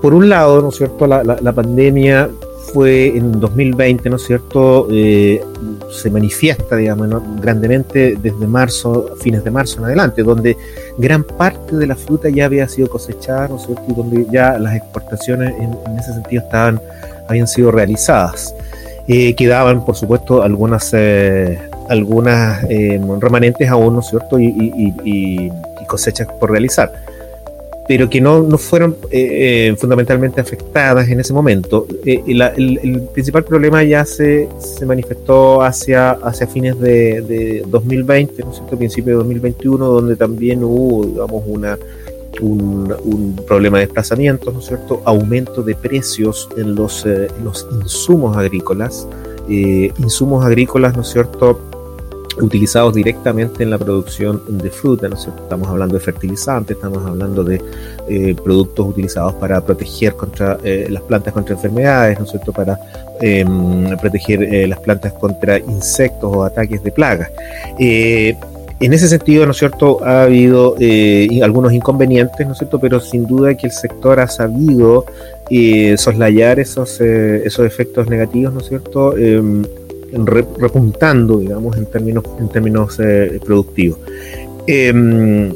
por 0.00 0.14
un 0.14 0.28
lado, 0.28 0.62
¿no 0.62 0.68
es 0.68 0.76
cierto? 0.76 1.06
La, 1.06 1.22
la, 1.22 1.52
pandemia 1.52 2.28
fue 2.72 3.16
en 3.16 3.40
2020, 3.40 4.10
¿no 4.10 4.16
es 4.16 4.22
cierto? 4.22 4.88
se 4.88 6.10
manifiesta, 6.10 6.76
digamos, 6.76 7.08
grandemente 7.40 8.16
desde 8.20 8.46
marzo, 8.46 9.14
fines 9.20 9.44
de 9.44 9.50
marzo 9.50 9.78
en 9.78 9.84
adelante, 9.86 10.22
donde 10.22 10.56
gran 10.98 11.22
parte 11.22 11.76
de 11.76 11.86
la 11.86 11.94
fruta 11.94 12.28
ya 12.28 12.46
había 12.46 12.68
sido 12.68 12.88
cosechada, 12.88 13.48
¿no 13.48 13.56
es 13.56 13.66
cierto? 13.66 13.84
Y 13.88 13.94
donde 13.94 14.26
ya 14.30 14.58
las 14.58 14.74
exportaciones 14.74 15.54
en, 15.58 15.76
en 15.86 15.98
ese 15.98 16.12
sentido 16.12 16.42
estaban 16.42 16.80
habían 17.28 17.46
sido 17.46 17.70
realizadas. 17.70 18.54
Eh, 19.06 19.34
quedaban, 19.34 19.84
por 19.84 19.96
supuesto, 19.96 20.42
algunas, 20.42 20.90
eh, 20.94 21.58
algunas 21.88 22.64
eh, 22.70 23.00
remanentes 23.20 23.68
aún, 23.68 23.94
¿no 23.94 24.00
es 24.00 24.06
cierto?, 24.06 24.38
y, 24.38 25.52
cosechas 25.84 26.28
por 26.40 26.50
realizar, 26.50 26.92
pero 27.86 28.08
que 28.08 28.20
no, 28.20 28.42
no 28.42 28.58
fueron 28.58 28.96
fundamentalmente 29.76 30.40
afectadas 30.40 31.08
en 31.08 31.20
ese 31.20 31.32
momento. 31.32 31.86
El, 32.04 33.08
principal 33.12 33.44
problema 33.44 33.82
ya 33.82 34.04
se, 34.04 34.48
se 34.58 34.86
manifestó 34.86 35.62
hacia, 35.62 36.12
hacia 36.12 36.46
fines 36.46 36.78
de, 36.80 37.20
de 37.20 37.64
2020, 37.66 38.42
¿no 38.42 38.52
cierto?, 38.52 38.76
principio 38.76 39.12
de 39.12 39.16
2021, 39.18 39.86
donde 39.86 40.16
también 40.16 40.64
hubo, 40.64 41.04
digamos, 41.04 41.42
una 41.46 41.78
un, 42.40 43.36
problema 43.46 43.78
de 43.78 43.86
desplazamiento, 43.86 44.52
¿no 44.52 44.60
cierto? 44.60 45.02
Aumento 45.04 45.62
de 45.62 45.74
precios 45.74 46.48
en 46.56 46.74
los, 46.74 47.04
eh, 47.06 47.28
los 47.42 47.66
insumos 47.72 48.36
agrícolas, 48.36 49.06
eh, 49.48 49.92
insumos 49.98 50.44
agrícolas, 50.44 50.96
¿no 50.96 51.02
es 51.02 51.08
cierto? 51.08 51.60
Utilizados 52.40 52.94
directamente 52.94 53.62
en 53.62 53.70
la 53.70 53.78
producción 53.78 54.42
de 54.48 54.70
fruta, 54.70 55.08
¿no 55.08 55.16
cierto? 55.16 55.42
Estamos 55.42 55.68
hablando 55.68 55.94
de 55.94 56.00
fertilizantes, 56.00 56.76
estamos 56.76 57.04
hablando 57.04 57.44
de 57.44 57.60
eh, 58.08 58.34
productos 58.42 58.88
utilizados 58.88 59.34
para 59.34 59.60
proteger 59.60 60.14
contra 60.14 60.58
las 60.88 61.02
plantas 61.02 61.32
contra 61.32 61.54
enfermedades, 61.54 62.18
¿no 62.18 62.24
es 62.24 62.30
cierto? 62.30 62.52
Para 62.52 62.78
em, 63.20 63.96
proteger 63.98 64.68
las 64.68 64.80
plantas 64.80 65.12
contra 65.14 65.58
insectos 65.58 66.34
o 66.34 66.44
ataques 66.44 66.82
de 66.82 66.90
plagas 66.90 67.30
en 68.80 68.92
ese 68.92 69.08
sentido, 69.08 69.46
¿no 69.46 69.52
es 69.52 69.58
cierto?, 69.58 70.04
ha 70.04 70.24
habido 70.24 70.74
eh, 70.80 71.40
algunos 71.42 71.72
inconvenientes, 71.72 72.46
¿no 72.46 72.52
es 72.52 72.58
cierto?, 72.58 72.78
pero 72.78 73.00
sin 73.00 73.26
duda 73.26 73.54
que 73.54 73.66
el 73.66 73.72
sector 73.72 74.20
ha 74.20 74.28
sabido 74.28 75.06
eh, 75.48 75.96
soslayar 75.96 76.58
esos, 76.58 77.00
eh, 77.00 77.42
esos 77.44 77.64
efectos 77.66 78.08
negativos, 78.08 78.52
¿no 78.52 78.60
es 78.60 78.66
cierto?, 78.66 79.16
em, 79.16 79.64
repuntando, 80.24 81.38
digamos, 81.38 81.76
en 81.76 81.86
términos, 81.86 82.24
en 82.38 82.48
términos 82.48 82.98
productivos. 83.44 83.98
Em, 84.66 85.52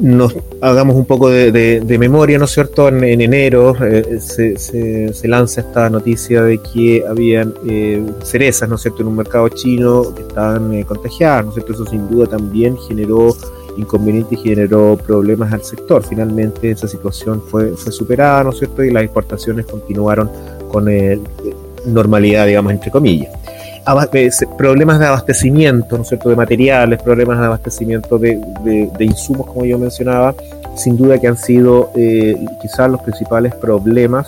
nos 0.00 0.34
hagamos 0.60 0.96
un 0.96 1.04
poco 1.04 1.28
de, 1.28 1.96
memoria, 1.98 2.38
¿no 2.38 2.44
es 2.44 2.50
cierto? 2.50 2.88
En, 2.88 3.02
enero 3.02 3.74
eh, 3.82 4.20
se, 4.20 5.28
lanza 5.28 5.62
esta 5.62 5.88
noticia 5.90 6.42
de 6.42 6.58
que 6.58 7.04
habían 7.08 7.54
eh, 7.66 8.04
cerezas, 8.22 8.68
¿no 8.68 8.76
es 8.76 8.82
cierto?, 8.82 9.02
en 9.02 9.08
un 9.08 9.16
mercado 9.16 9.48
chino 9.48 10.14
que 10.14 10.22
estaban 10.22 10.72
eh, 10.74 10.84
contagiadas, 10.84 11.44
¿no 11.44 11.50
es 11.50 11.54
cierto? 11.54 11.72
Eso 11.72 11.86
sin 11.86 12.08
duda 12.08 12.26
también 12.26 12.76
generó 12.88 13.34
inconvenientes 13.76 14.38
y 14.38 14.42
generó 14.42 14.96
problemas 14.96 15.52
al 15.52 15.62
sector. 15.62 16.02
Finalmente 16.02 16.70
esa 16.70 16.88
situación 16.88 17.42
fue, 17.42 17.70
fue 17.70 17.92
superada, 17.92 18.44
¿no 18.44 18.50
es 18.50 18.58
cierto? 18.58 18.84
Y 18.84 18.90
las 18.90 19.04
exportaciones 19.04 19.66
continuaron 19.66 20.30
con 20.68 20.88
normalidad, 21.86 22.46
digamos, 22.46 22.72
entre 22.72 22.90
comillas 22.90 23.30
problemas 24.58 24.98
de 24.98 25.06
abastecimiento, 25.06 25.96
¿no 25.96 26.02
es 26.02 26.08
cierto?, 26.08 26.28
de 26.28 26.36
materiales, 26.36 27.00
problemas 27.02 27.38
de 27.38 27.46
abastecimiento 27.46 28.18
de, 28.18 28.90
insumos, 29.00 29.46
como 29.46 29.64
yo 29.64 29.78
mencionaba, 29.78 30.34
sin 30.76 30.96
duda 30.96 31.18
que 31.18 31.28
han 31.28 31.36
sido 31.36 31.90
eh, 31.94 32.36
quizás 32.60 32.90
los 32.90 33.00
principales 33.02 33.54
problemas 33.54 34.26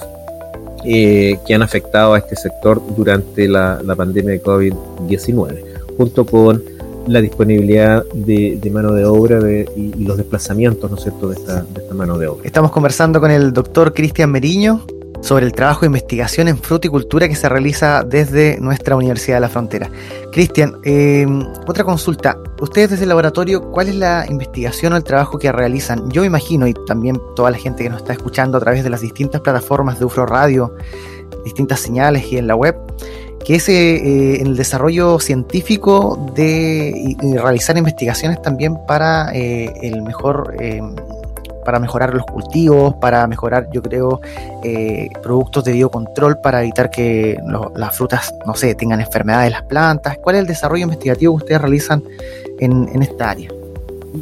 eh, 0.85 1.39
que 1.47 1.55
han 1.55 1.63
afectado 1.63 2.15
a 2.15 2.19
este 2.19 2.37
sector 2.37 2.81
durante 2.97 3.49
la, 3.49 3.81
pandemia 3.97 4.33
de 4.33 4.43
COVID-19, 4.43 5.65
junto 5.97 6.25
con 6.25 6.63
la 7.09 7.21
disponibilidad 7.21 8.05
de, 8.15 8.71
mano 8.73 8.93
de 8.93 9.05
obra 9.05 9.41
y, 9.51 10.05
los 10.05 10.17
desplazamientos, 10.17 10.89
¿no 10.89 10.97
es 10.97 11.03
cierto?, 11.03 11.31
de 11.31 11.35
esta, 11.35 11.63
de 11.63 11.83
esta 11.83 11.95
mano 11.95 12.17
de 12.17 12.29
obra. 12.29 12.47
Estamos 12.47 12.71
conversando 12.71 13.21
con 13.21 13.33
el 13.33 13.53
doctor 13.53 13.93
Cristian 13.93 14.31
Meriño, 14.31 14.83
sobre 15.21 15.47
el 15.47 15.53
trabajo 15.53 15.81
de 15.81 15.87
investigación 15.87 16.49
en 16.49 16.59
fruticultura 16.59 17.29
que 17.29 17.35
se 17.35 17.49
realiza 17.49 18.03
desde 18.05 18.59
nuestra 18.61 18.97
Universidad 18.97 19.37
de 19.37 19.41
la 19.41 19.49
Frontera. 19.49 19.91
Cristian, 20.33 20.77
em, 20.85 21.47
otra 21.67 21.85
consulta. 21.85 22.39
Ustedes 22.61 22.91
desde 22.91 23.05
el 23.05 23.09
laboratorio, 23.11 23.71
¿cuál 23.71 23.89
es 23.89 23.97
la 23.97 24.27
investigación 24.29 24.93
o 24.93 24.97
el 24.97 25.05
trabajo 25.05 25.39
que 25.39 25.51
realizan? 25.53 26.11
Yo 26.11 26.25
imagino, 26.25 26.67
y 26.67 26.75
también 26.87 27.21
toda 27.37 27.51
la 27.51 27.59
gente 27.59 27.83
que 27.83 27.91
nos 27.91 28.03
está 28.03 28.13
escuchando 28.13 28.59
a 28.59 28.61
través 28.61 28.85
de 28.85 28.91
las 28.91 29.01
distintas 29.01 29.41
plataformas 29.41 29.99
de 29.99 30.05
UFRO 30.05 30.27
Radio, 30.27 30.75
distintas 31.45 31.81
señales 31.81 32.33
y 32.33 32.39
en 32.39 32.47
la 32.47 32.55
web, 32.55 32.77
que 33.45 33.57
es 33.57 33.69
eh, 33.69 34.41
en 34.41 34.49
el 34.49 34.57
desarrollo 34.57 35.19
científico 35.21 36.33
de 36.35 36.93
y, 36.95 37.37
realizar 37.37 37.77
investigaciones 37.79 38.43
también 38.43 38.77
para 38.87 39.33
eh, 39.33 39.73
el 39.83 40.03
mejor 40.03 40.55
em, 40.59 40.95
para 41.69 41.81
mejorar 41.81 42.15
los 42.15 42.25
cultivos, 42.25 42.95
para 42.95 43.27
mejorar, 43.27 43.69
yo 43.71 43.83
creo, 43.83 44.23
eh, 44.65 45.11
productos 45.23 45.65
de 45.65 45.73
biocontrol 45.73 46.39
para 46.41 46.63
evitar 46.63 46.89
que 46.89 47.37
las 47.77 47.95
frutas, 47.95 48.33
no 48.47 48.55
sé, 48.55 48.75
tengan 48.75 49.03
enfermedades 49.03 49.49
de 49.49 49.51
las 49.51 49.63
plantas. 49.65 50.17
¿Cuál 50.17 50.37
es 50.37 50.41
el 50.41 50.47
desarrollo 50.47 50.85
investigativo 50.85 51.37
que 51.37 51.45
ustedes 51.45 51.61
realizan 51.61 52.03
en, 52.59 53.03
esta 53.03 53.33
área? 53.33 53.51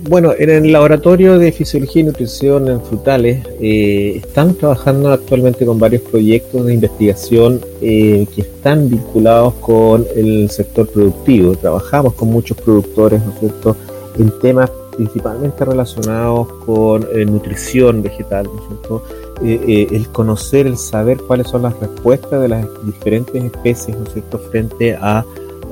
Bueno, 0.09 0.33
en 0.37 0.51
el 0.51 0.73
laboratorio 0.73 1.39
de 1.39 1.53
fisiología 1.53 2.03
y 2.03 2.07
nutrición 2.07 2.67
en 2.67 2.81
frutales 2.81 3.47
eh, 3.61 4.15
están 4.17 4.57
trabajando 4.57 5.13
actualmente 5.13 5.65
con 5.65 5.79
varios 5.79 6.03
proyectos 6.03 6.67
de 6.67 6.75
investigación 6.75 7.61
eh, 7.81 8.27
que 8.35 8.41
están 8.41 8.91
vinculados 8.91 9.55
con 9.61 10.05
el 10.17 10.51
sector 10.51 10.89
productivo. 10.89 11.55
Trabajamos 11.55 12.15
con 12.15 12.27
muchos 12.29 12.57
productores, 12.57 13.25
¿no 13.25 13.33
es 13.35 13.39
cierto?, 13.39 13.77
en 14.19 14.37
temas 14.41 14.69
principalmente 14.97 15.65
relacionados 15.65 16.49
con 16.65 17.07
eh, 17.15 17.25
nutrición 17.25 18.03
vegetal, 18.03 18.47
¿no 18.47 19.03
eh, 19.43 19.61
eh, 19.69 19.87
el 19.91 20.09
conocer, 20.09 20.67
el 20.67 20.79
saber 20.79 21.19
cuáles 21.19 21.49
son 21.49 21.63
las 21.63 21.79
respuestas 21.79 22.41
de 22.41 22.49
las 22.49 22.67
diferentes 22.85 23.45
especies, 23.45 23.97
¿no 23.97 24.05
es 24.05 24.13
cierto?, 24.13 24.39
frente 24.51 24.97
a 25.01 25.25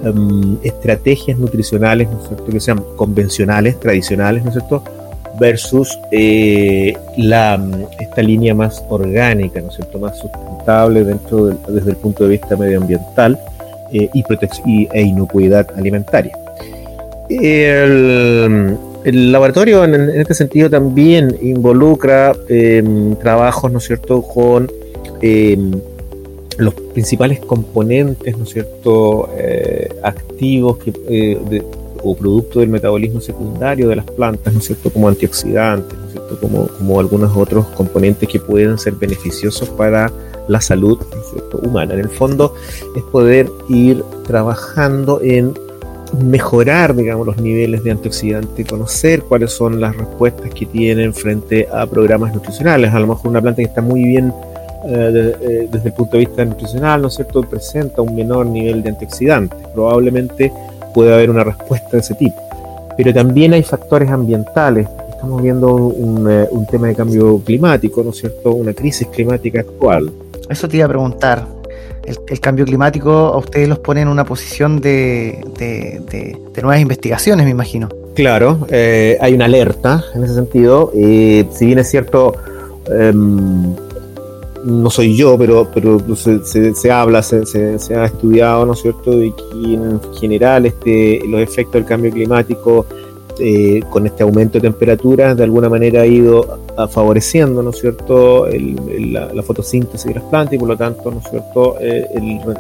em, 0.04 0.59
estrategias 0.62 1.38
nutricionales, 1.38 2.11
¿no 2.11 2.21
es 2.21 2.28
cierto?, 2.28 2.47
que 2.47 2.61
sean 2.61 2.85
convencionales, 2.97 3.81
tradicionales, 3.81 4.45
¿no 4.45 4.50
es 4.50 4.57
cierto?, 4.57 4.83
versus 5.40 5.99
la, 7.16 7.61
esta 7.99 8.23
línea 8.23 8.54
más 8.54 8.85
orgánica, 8.88 9.61
¿no 9.61 9.69
es 9.69 9.75
cierto?, 9.75 9.99
más 9.99 10.16
sustentable 10.19 11.02
dentro 11.02 11.47
desde 11.47 11.90
el 11.90 11.97
punto 11.97 12.25
de 12.25 12.31
vista 12.31 12.57
medioambiental 12.57 13.38
y, 13.90 14.04
y, 14.12 14.88
e 14.93 15.02
inocuidad 15.02 15.66
alimentaria. 15.76 16.37
El, 17.28 18.76
el 19.04 19.32
laboratorio 19.32 19.84
en, 19.84 19.94
este 20.11 20.34
sentido 20.34 20.70
también 20.70 21.37
involucra 21.42 22.34
em, 22.49 23.14
trabajos, 23.16 23.70
¿no 23.70 23.78
es 23.78 23.84
cierto?, 23.84 24.23
con 24.23 24.70
em, 25.20 25.73
los 26.56 26.75
principales 26.75 27.40
componentes, 27.40 28.37
¿no 28.37 28.44
es 28.44 28.50
cierto?, 28.50 29.28
eh, 29.37 29.88
activos 30.02 30.78
que, 30.78 30.92
eh, 31.08 31.62
o 32.02 32.14
producto 32.16 32.61
del 32.61 32.68
metabolismo 32.68 33.20
secundario 33.20 33.88
de 33.88 33.96
las 33.96 34.06
plantas, 34.06 34.52
¿no 34.52 34.61
es 34.61 34.66
cierto?, 34.66 34.90
como 34.90 35.08
antioxidantes, 35.08 35.99
¿no 35.99 36.06
es 36.06 36.12
cierto?, 36.12 36.38
como, 36.40 36.66
como 36.68 36.99
algunos 36.99 37.37
otros 37.37 37.66
componentes 37.76 38.26
que 38.26 38.40
pueden 38.40 38.78
ser 38.78 38.94
beneficiosos 38.94 39.68
para 39.68 40.11
la 40.49 40.61
salud 40.61 40.99
humana. 41.62 41.94
En 41.94 42.00
el 42.00 42.08
fondo 42.08 42.54
es 42.96 43.02
poder 43.04 43.50
ir 43.68 44.02
trabajando 44.26 45.20
en 45.23 45.54
mejorar, 46.12 46.94
digamos, 46.94 47.26
los 47.26 47.37
niveles 47.38 47.82
de 47.82 47.90
antioxidante, 47.90 48.64
conocer 48.64 49.23
cuáles 49.23 49.52
son 49.52 49.80
las 49.80 49.96
respuestas 49.96 50.50
que 50.50 50.66
tienen 50.66 51.12
frente 51.12 51.68
a 51.73 51.87
programas 51.87 52.34
nutricionales. 52.34 52.92
A 52.92 53.00
lo 53.00 53.06
mejor 53.08 53.30
una 53.30 53.40
planta 53.40 53.62
que 53.62 53.68
está 53.68 53.82
muy 53.82 54.02
bien 54.02 54.32
eh, 54.87 55.34
eh, 55.40 55.68
desde 55.70 55.88
el 55.88 55.94
punto 55.94 56.12
de 56.12 56.26
vista 56.26 56.44
nutricional, 56.44 57.02
¿no 57.02 57.08
es 57.08 57.14
cierto?, 57.14 57.42
presenta 57.42 58.02
un 58.02 58.14
menor 58.14 58.46
nivel 58.46 58.82
de 58.82 58.90
antioxidantes. 58.90 59.58
Probablemente 59.75 60.52
puede 60.92 61.12
haber 61.12 61.30
una 61.30 61.44
respuesta 61.44 61.88
de 61.92 61.99
ese 61.99 62.14
tipo. 62.14 62.37
Pero 62.96 63.12
también 63.12 63.52
hay 63.54 63.62
factores 63.62 64.11
ambientales. 64.11 64.87
estamos 65.08 65.42
viendo 65.42 65.75
un, 65.75 66.30
eh, 66.30 66.46
un, 66.50 66.66
tema 66.66 66.88
de 66.88 66.94
cambio 66.94 67.40
climático, 67.40 68.02
¿no 68.04 68.11
es 68.11 68.18
cierto? 68.18 68.52
Una 68.52 68.73
crisis 68.75 69.08
climática 69.08 69.61
actual. 69.61 70.12
Eso 70.49 70.68
te 70.68 70.76
iba 70.76 70.87
a 70.87 70.88
preguntar. 70.88 71.53
El, 72.06 72.40
cambio 72.40 72.64
climático 72.64 73.11
a 73.11 73.38
ustedes 73.38 73.68
los 73.68 73.78
pone 73.78 74.02
en 74.02 74.08
una 74.08 74.25
posición 74.25 74.80
de, 74.80 75.44
de, 75.58 76.38
nuevas 76.62 76.80
investigaciones, 76.80 77.44
me 77.44 77.50
imagino. 77.50 77.88
Claro, 78.14 78.66
eh, 78.70 79.18
hay 79.20 79.34
una 79.34 79.46
alerta 79.46 80.04
en 80.14 80.25
ese 80.25 80.34
sentido. 80.34 80.90
Si 80.92 81.66
bien 81.66 81.78
es 81.78 81.90
cierto, 81.90 82.34
em, 82.88 83.75
no 84.64 84.90
soy 84.90 85.16
yo, 85.16 85.37
pero, 85.37 85.68
pero 85.73 86.00
se, 86.16 86.75
se, 86.75 86.90
habla, 86.90 87.23
se, 87.23 87.44
se, 87.44 87.94
ha 87.94 88.06
estudiado, 88.06 88.64
¿no 88.66 88.73
es 88.73 88.80
cierto?, 88.80 89.11
de 89.11 89.32
que 89.32 89.75
en 89.75 90.00
general 90.14 90.66
este, 90.66 91.20
los 91.26 91.40
efectos 91.40 91.75
del 91.75 91.84
cambio 91.84 92.11
climático 92.11 92.87
eh, 93.40 93.82
con 93.90 94.06
este 94.06 94.22
aumento 94.22 94.58
de 94.58 94.62
temperaturas 94.62 95.36
de 95.36 95.42
alguna 95.42 95.68
manera 95.68 96.02
ha 96.02 96.06
ido 96.06 96.58
favoreciendo, 96.88 97.62
¿no 97.62 97.70
es 97.70 97.80
cierto?, 97.80 98.46
la, 98.48 99.42
fotosíntesis 99.42 100.06
de 100.06 100.14
las 100.14 100.24
plantas 100.24 100.54
y 100.54 100.58
por 100.58 100.68
lo 100.68 100.76
tanto, 100.76 101.10
¿no 101.10 101.18
es 101.18 101.28
cierto?, 101.28 101.76
eh, 101.80 102.08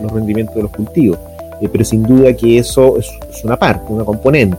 los 0.02 0.12
rendimientos 0.12 0.54
de 0.56 0.62
los 0.62 0.70
cultivos. 0.72 1.18
Eh, 1.60 1.68
pero 1.70 1.84
sin 1.84 2.02
duda 2.02 2.32
que 2.34 2.58
eso 2.58 2.96
es, 2.98 3.08
una 3.44 3.56
parte, 3.56 3.92
una 3.92 4.04
componente. 4.04 4.56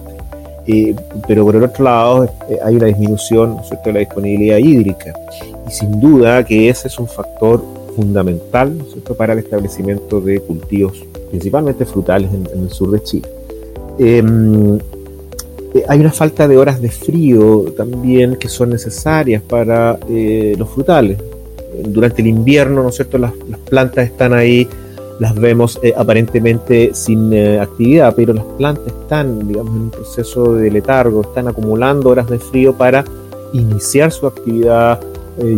pero 1.27 1.43
por 1.43 1.55
el 1.57 1.63
otro 1.63 1.83
lado 1.83 2.29
hay 2.63 2.75
una 2.75 2.87
disminución, 2.87 3.55
¿no 3.55 3.61
es 3.61 3.67
cierto?, 3.67 3.89
de 3.89 3.93
la 3.93 3.99
disponibilidad 3.99 4.57
hídrica 4.57 5.13
y 5.67 5.71
sin 5.71 5.99
duda 5.99 6.43
que 6.45 6.69
ese 6.69 6.87
es 6.87 6.97
un 6.97 7.07
factor 7.07 7.61
fundamental 7.95 8.77
para 9.17 9.33
el 9.33 9.39
establecimiento 9.39 10.21
de 10.21 10.39
cultivos, 10.39 11.03
principalmente 11.29 11.85
frutales 11.85 12.29
en, 12.33 12.63
el 12.63 12.69
sur 12.69 12.91
de 12.91 13.03
Chile. 13.03 13.27
Eh, 15.75 15.83
hay 15.89 15.99
una 15.99 16.11
falta 16.11 16.47
de 16.47 16.57
horas 16.57 16.81
de 16.81 16.89
frío 16.89 17.65
también 17.75 18.37
que 18.37 18.47
son 18.47 18.69
necesarias 18.69 19.41
para 19.41 19.99
eh, 20.09 20.55
los 20.57 20.69
frutales. 20.69 21.17
Durante 21.83 22.21
el 22.21 22.29
invierno, 22.29 22.81
¿no 22.81 22.89
es 22.89 22.95
cierto?, 22.95 23.17
las, 23.17 23.33
plantas 23.69 24.05
están 24.05 24.31
ahí, 24.33 24.69
las 25.19 25.35
vemos 25.35 25.77
eh, 25.83 25.93
aparentemente 25.97 26.91
sin 26.93 27.35
actividad, 27.59 28.13
pero 28.15 28.31
las 28.31 28.45
plantas 28.57 28.87
están, 28.87 29.49
digamos, 29.49 29.75
en 29.75 29.81
un 29.81 29.89
proceso 29.89 30.53
de 30.53 30.71
letargo, 30.71 31.21
están 31.23 31.49
acumulando 31.49 32.09
horas 32.09 32.29
de 32.29 32.39
frío 32.39 32.73
para 32.73 33.03
iniciar 33.51 34.13
su 34.13 34.27
actividad 34.27 35.01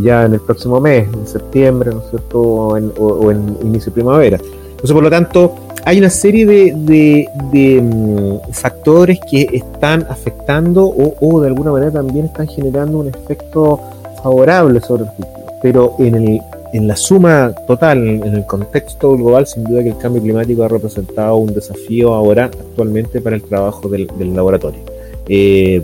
ya 0.02 0.26
en 0.26 0.34
el 0.34 0.40
próximo 0.40 0.82
mes, 0.82 1.08
en 1.14 1.28
septiembre, 1.28 1.92
¿no 1.92 2.00
es 2.00 2.10
cierto? 2.10 2.40
O 2.42 3.32
en, 3.32 3.58
inicio 3.62 3.92
de 3.92 3.94
primavera. 3.94 4.40
Entonces, 4.72 4.92
por 4.92 5.04
lo 5.04 5.10
tanto, 5.12 5.54
hay 5.86 6.00
una 6.00 6.10
serie 6.10 6.46
de, 6.46 7.82
mm, 7.82 8.52
factores 8.52 9.20
que 9.30 9.48
están 9.54 10.06
afectando 10.10 10.86
o, 10.86 11.42
de 11.42 11.48
alguna 11.48 11.72
manera 11.72 11.92
también 11.92 12.26
están 12.26 12.48
generando 12.48 13.00
un 13.00 13.08
efecto 13.08 13.80
favorable 14.24 14.82
sobre 14.82 15.04
el 15.04 15.10
cultivo. 15.10 15.38
Pero 15.62 15.96
en, 16.00 16.16
el, 16.16 16.42
en 16.74 16.88
la 16.88 16.96
suma 16.96 17.54
total, 17.66 17.98
en 18.08 18.34
el 18.34 18.46
contexto 18.46 19.16
global, 19.16 19.48
sin 19.48 19.64
duda 19.64 19.82
que 19.84 19.90
el 19.90 19.98
cambio 19.98 20.22
climático 20.22 20.64
ha 20.64 20.68
representado 20.68 21.38
un 21.38 21.54
desafío 21.54 22.14
ahora 22.14 22.46
actualmente 22.46 23.22
para 23.22 23.36
el 23.36 23.44
trabajo 23.44 23.90
del, 23.90 24.08
laboratorio. 24.36 24.82
Eh, 25.28 25.82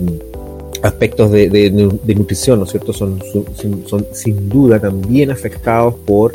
aspectos 0.84 1.32
de, 1.32 1.94
nutrición, 2.16 2.60
¿no 2.60 2.66
es 2.66 2.72
cierto?, 2.72 2.94
son, 2.94 3.20
sin 4.12 4.50
duda 4.50 4.80
también 4.80 5.32
afectados 5.32 5.96
por 6.06 6.34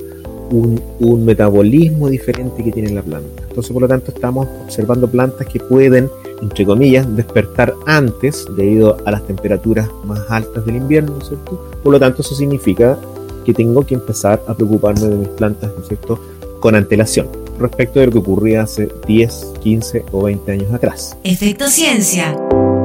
un, 0.50 1.24
metabolismo 1.24 2.08
diferente 2.08 2.62
que 2.62 2.72
tiene 2.72 2.90
la 2.90 3.02
planta. 3.02 3.42
Entonces, 3.58 3.72
por 3.72 3.82
lo 3.82 3.88
tanto, 3.88 4.12
estamos 4.12 4.46
observando 4.62 5.10
plantas 5.10 5.44
que 5.48 5.58
pueden, 5.58 6.08
entre 6.40 6.64
comillas, 6.64 7.16
despertar 7.16 7.74
antes 7.86 8.46
debido 8.54 8.96
a 9.04 9.10
las 9.10 9.26
temperaturas 9.26 9.90
más 10.04 10.20
altas 10.28 10.64
del 10.64 10.76
invierno, 10.76 11.14
¿no 11.14 11.18
es 11.18 11.26
cierto? 11.26 11.68
Por 11.82 11.90
lo 11.90 11.98
tanto, 11.98 12.22
eso 12.22 12.36
significa 12.36 12.96
que 13.44 13.52
tengo 13.52 13.84
que 13.84 13.94
empezar 13.94 14.40
a 14.46 14.54
preocuparme 14.54 15.08
de 15.08 15.16
mis 15.16 15.28
plantas, 15.30 15.72
¿no 15.76 15.82
es 15.82 15.88
cierto?, 15.88 16.20
con 16.60 16.76
antelación 16.76 17.26
respecto 17.58 17.98
de 17.98 18.06
lo 18.06 18.12
que 18.12 18.18
ocurría 18.18 18.62
hace 18.62 18.88
10, 19.08 19.54
15 19.60 20.04
o 20.12 20.22
20 20.22 20.52
años 20.52 20.72
atrás. 20.72 21.16
Efecto 21.24 21.66
Ciencia. 21.66 22.36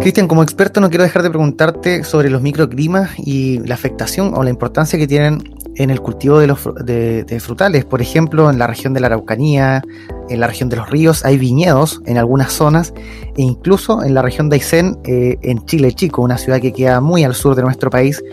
Cristian, 0.01 0.27
como 0.27 0.41
experto 0.41 0.81
no 0.81 0.89
quiero 0.89 1.03
dejar 1.03 1.21
de 1.21 1.29
preguntarte 1.29 2.03
sobre 2.03 2.31
los 2.31 2.41
microclimas 2.41 3.11
y 3.19 3.59
la 3.59 3.75
afectación 3.75 4.33
o 4.35 4.41
la 4.41 4.49
importancia 4.49 4.97
que 4.97 5.05
tienen 5.05 5.43
en 5.75 5.89
el 5.89 6.01
cultivo 6.01 6.39
de 6.39 6.47
los 6.47 6.59
de, 6.83 7.39
frutales. 7.39 7.85
Por 7.85 8.01
ejemplo, 8.01 8.49
en 8.49 8.59
la 8.59 8.67
región 8.67 8.93
de 8.93 8.99
la 8.99 9.07
Araucanía, 9.07 9.81
en 10.29 10.39
la 10.39 10.47
región 10.47 10.69
de 10.69 10.77
los 10.77 10.89
ríos, 10.89 11.25
hay 11.25 11.37
viñedos 11.37 12.01
en 12.05 12.17
algunas 12.17 12.53
zonas 12.53 12.93
e 13.35 13.41
incluso 13.41 14.03
en 14.03 14.13
la 14.13 14.21
región 14.21 14.49
de 14.49 14.55
Aysén, 14.57 14.97
eh, 15.03 15.37
en 15.41 15.65
Chile 15.65 15.91
Chico, 15.93 16.21
una 16.21 16.37
ciudad 16.37 16.61
que 16.61 16.73
queda 16.73 17.01
muy 17.01 17.23
al 17.23 17.35
sur 17.35 17.55
de 17.55 17.63
nuestro 17.63 17.89
país, 17.89 18.23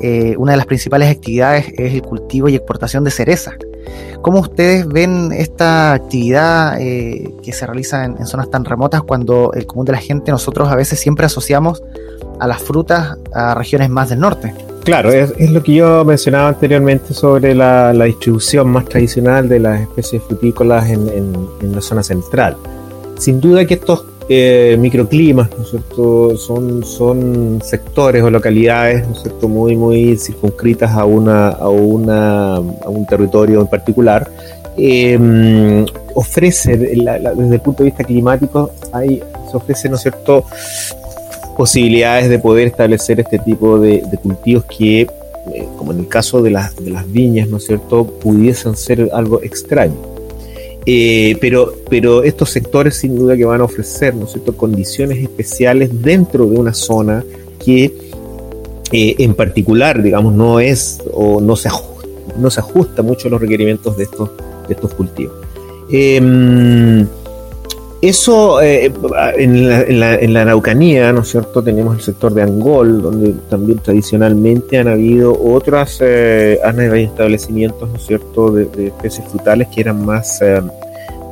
eh, 0.00 0.34
una 0.38 0.52
de 0.52 0.58
las 0.58 0.66
principales 0.66 1.10
actividades 1.10 1.66
es 1.76 1.94
el 1.94 2.02
cultivo 2.02 2.48
y 2.48 2.56
exportación 2.56 3.04
de 3.04 3.10
cereza. 3.10 3.52
¿Cómo 4.22 4.40
ustedes 4.40 4.86
ven 4.86 5.32
esta 5.32 5.92
actividad 5.92 6.80
eh, 6.80 7.34
que 7.42 7.52
se 7.52 7.66
realiza 7.66 8.04
en, 8.04 8.26
zonas 8.26 8.50
tan 8.50 8.64
remotas 8.64 9.02
cuando 9.02 9.52
el 9.54 9.66
común 9.66 9.86
de 9.86 9.92
la 9.92 9.98
gente, 9.98 10.30
nosotros 10.30 10.68
a 10.68 10.76
veces 10.76 10.98
siempre 10.98 11.24
asociamos 11.24 11.82
a 12.40 12.46
las 12.46 12.60
frutas 12.60 13.16
a 13.32 13.54
regiones 13.54 13.90
más 13.90 14.08
del 14.08 14.20
norte? 14.20 14.52
Claro, 14.88 15.12
es, 15.12 15.50
lo 15.50 15.62
que 15.62 15.74
yo 15.74 16.02
mencionaba 16.02 16.48
anteriormente 16.48 17.12
sobre 17.12 17.54
la, 17.54 17.92
distribución 17.92 18.70
más 18.70 18.86
tradicional 18.86 19.46
de 19.46 19.60
las 19.60 19.82
especies 19.82 20.22
frutícolas 20.22 20.88
en, 20.88 21.46
la 21.60 21.82
zona 21.82 22.02
central. 22.02 22.56
Sin 23.18 23.38
duda 23.38 23.66
que 23.66 23.74
estos 23.74 24.06
eh, 24.30 24.78
microclimas, 24.80 25.50
¿no 25.54 25.62
es 25.62 25.70
cierto? 25.72 26.38
Son, 26.38 27.60
sectores 27.62 28.22
o 28.22 28.30
localidades, 28.30 29.06
¿no 29.06 29.12
es 29.12 29.20
cierto? 29.20 29.46
Muy, 29.46 29.76
muy 29.76 30.16
circunscritas 30.16 30.92
a, 30.92 31.04
una, 31.04 31.48
a, 31.48 31.68
un 31.68 33.06
territorio 33.06 33.60
en 33.60 33.66
particular. 33.66 34.26
Eh, 34.78 35.84
ofrece, 36.14 36.78
desde 36.78 37.54
el 37.54 37.60
punto 37.60 37.82
de 37.82 37.90
vista 37.90 38.04
climático, 38.04 38.70
hay, 38.94 39.22
se 39.50 39.54
ofrece, 39.54 39.90
¿no 39.90 39.96
es 39.96 40.00
cierto?, 40.00 40.46
posibilidades 41.58 42.30
de 42.30 42.38
poder 42.38 42.68
establecer 42.68 43.18
este 43.18 43.40
tipo 43.40 43.80
de, 43.80 44.00
cultivos 44.22 44.64
que, 44.64 45.00
eh, 45.00 45.08
como 45.76 45.92
en 45.92 45.98
el 45.98 46.08
caso 46.08 46.40
de 46.40 46.52
las, 46.52 46.72
viñas, 47.08 47.48
¿no 47.48 47.56
es 47.56 47.66
cierto?, 47.66 48.06
pudiesen 48.06 48.76
ser 48.76 49.10
algo 49.12 49.42
extraño. 49.42 49.96
Eh, 50.86 51.36
pero, 51.40 52.22
estos 52.22 52.50
sectores 52.50 52.94
sin 52.94 53.16
duda 53.16 53.36
que 53.36 53.44
van 53.44 53.60
a 53.60 53.64
ofrecer 53.64 54.14
¿no 54.14 54.26
condiciones 54.56 55.18
especiales 55.18 55.90
dentro 56.00 56.46
de 56.46 56.56
una 56.56 56.72
zona 56.72 57.24
que 57.62 57.92
eh, 58.92 59.16
en 59.18 59.34
particular, 59.34 60.00
digamos, 60.00 60.34
no 60.34 60.60
es 60.60 61.00
o 61.12 61.40
no 61.40 61.56
se 61.56 61.68
ajusta, 61.68 62.08
no 62.38 62.50
se 62.50 62.60
ajusta 62.60 63.02
mucho 63.02 63.26
a 63.26 63.32
los 63.32 63.40
requerimientos 63.40 63.96
de 63.96 64.04
estos, 64.04 64.30
de 64.68 64.74
estos 64.74 64.94
cultivos. 64.94 65.34
Em, 65.90 67.06
eso 68.00 68.60
eh, 68.60 68.92
en, 69.36 70.00
la, 70.32 70.42
Araucanía, 70.42 71.12
¿no 71.12 71.22
es 71.22 71.28
cierto? 71.28 71.62
Tenemos 71.62 71.96
el 71.96 72.02
sector 72.02 72.32
de 72.32 72.42
Angol, 72.42 73.02
donde 73.02 73.34
también 73.50 73.78
tradicionalmente 73.78 74.78
han 74.78 74.88
habido 74.88 75.32
otras, 75.32 76.00
han 76.00 76.80
establecimientos, 76.80 77.88
¿no 77.88 77.96
es 77.96 78.06
cierto?, 78.06 78.52
de, 78.52 78.86
especies 78.86 79.26
frutales 79.28 79.68
que 79.68 79.80
eran 79.80 80.04
más 80.04 80.40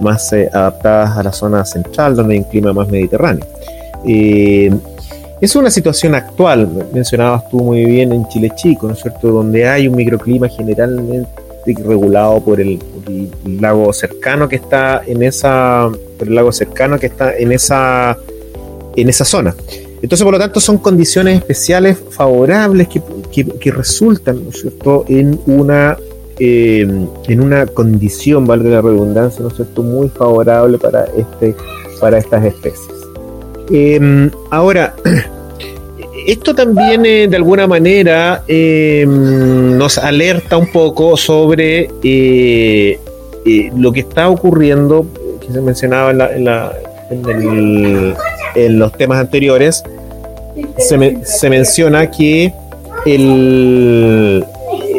más 0.01 0.33
eh, 0.33 0.49
adaptadas 0.53 1.17
a 1.19 1.23
la 1.23 1.33
zona 1.33 1.65
central, 1.65 2.17
donde 2.17 2.35
hay 2.35 2.41
un 2.41 2.45
clima 2.47 2.73
más 2.73 2.89
mediterráneo. 2.89 3.47
Eh, 4.07 4.71
es 5.41 5.55
una 5.57 5.71
situación 5.71 6.15
actual, 6.15 6.69
mencionabas 6.93 7.49
tú 7.51 7.61
muy 7.61 7.85
bien 7.85 8.13
en 8.13 8.27
Chile 8.29 8.51
Chico, 8.55 8.87
¿no 8.89 8.95
es 8.95 9.01
cierto?, 9.01 9.29
donde 9.29 9.69
hay 9.69 9.89
un 9.89 9.97
microclima 9.97 10.49
generalmente 10.49 11.29
regulado 11.75 12.45
por 12.45 12.61
el, 12.61 12.79
lago 13.61 13.93
cercano 13.93 14.49
que 14.49 14.57
está 14.57 15.03
en 15.07 15.23
esa, 15.23 15.89
por 16.19 16.29
el 16.29 16.35
lago 16.35 16.53
cercano 16.53 16.99
que 16.99 17.07
está 17.07 17.37
en 17.37 17.53
esa, 17.53 18.17
en 18.97 19.09
esa 19.09 19.25
zona. 19.25 19.55
Entonces, 20.03 20.25
por 20.25 20.33
lo 20.33 20.39
tanto, 20.39 20.61
son 20.61 20.79
condiciones 20.79 21.39
especiales 21.39 21.99
favorables 22.11 22.89
que, 22.89 23.03
que 23.45 23.71
resultan, 23.71 24.45
¿no 24.45 24.51
es 24.51 24.61
cierto?, 24.61 25.05
en 25.09 25.39
una 25.47 25.97
eh, 26.39 26.87
en 27.29 27.41
una 27.41 27.65
condición, 27.65 28.47
valga 28.47 28.69
la 28.69 28.83
redundancia, 28.83 29.41
¿no 29.41 29.49
es 29.49 29.55
cierto?, 29.57 29.83
muy 29.83 30.11
favorable 30.11 30.77
para, 30.77 31.07
este, 31.17 31.57
para 31.99 32.19
estas 32.19 32.45
especies. 32.45 32.95
Em, 33.71 34.31
ahora, 34.51 34.95
esto 36.27 36.55
también 36.55 37.07
eh, 37.07 37.29
de 37.29 37.37
alguna 37.37 37.67
manera 37.67 38.43
em, 38.49 39.77
nos 39.77 39.99
alerta 39.99 40.57
un 40.57 40.71
poco 40.73 41.17
sobre 41.17 41.89
eh, 42.03 42.99
lo 43.77 43.93
que 43.93 44.01
está 44.01 44.29
ocurriendo, 44.29 45.07
que 45.41 45.53
se 45.53 45.61
mencionaba 45.61 46.11
en, 46.11 46.49
en, 48.55 48.79
los 48.79 48.93
temas 48.93 49.19
anteriores, 49.19 49.85
se, 50.79 51.25
se 51.25 51.51
menciona 51.51 52.11
que 52.11 52.53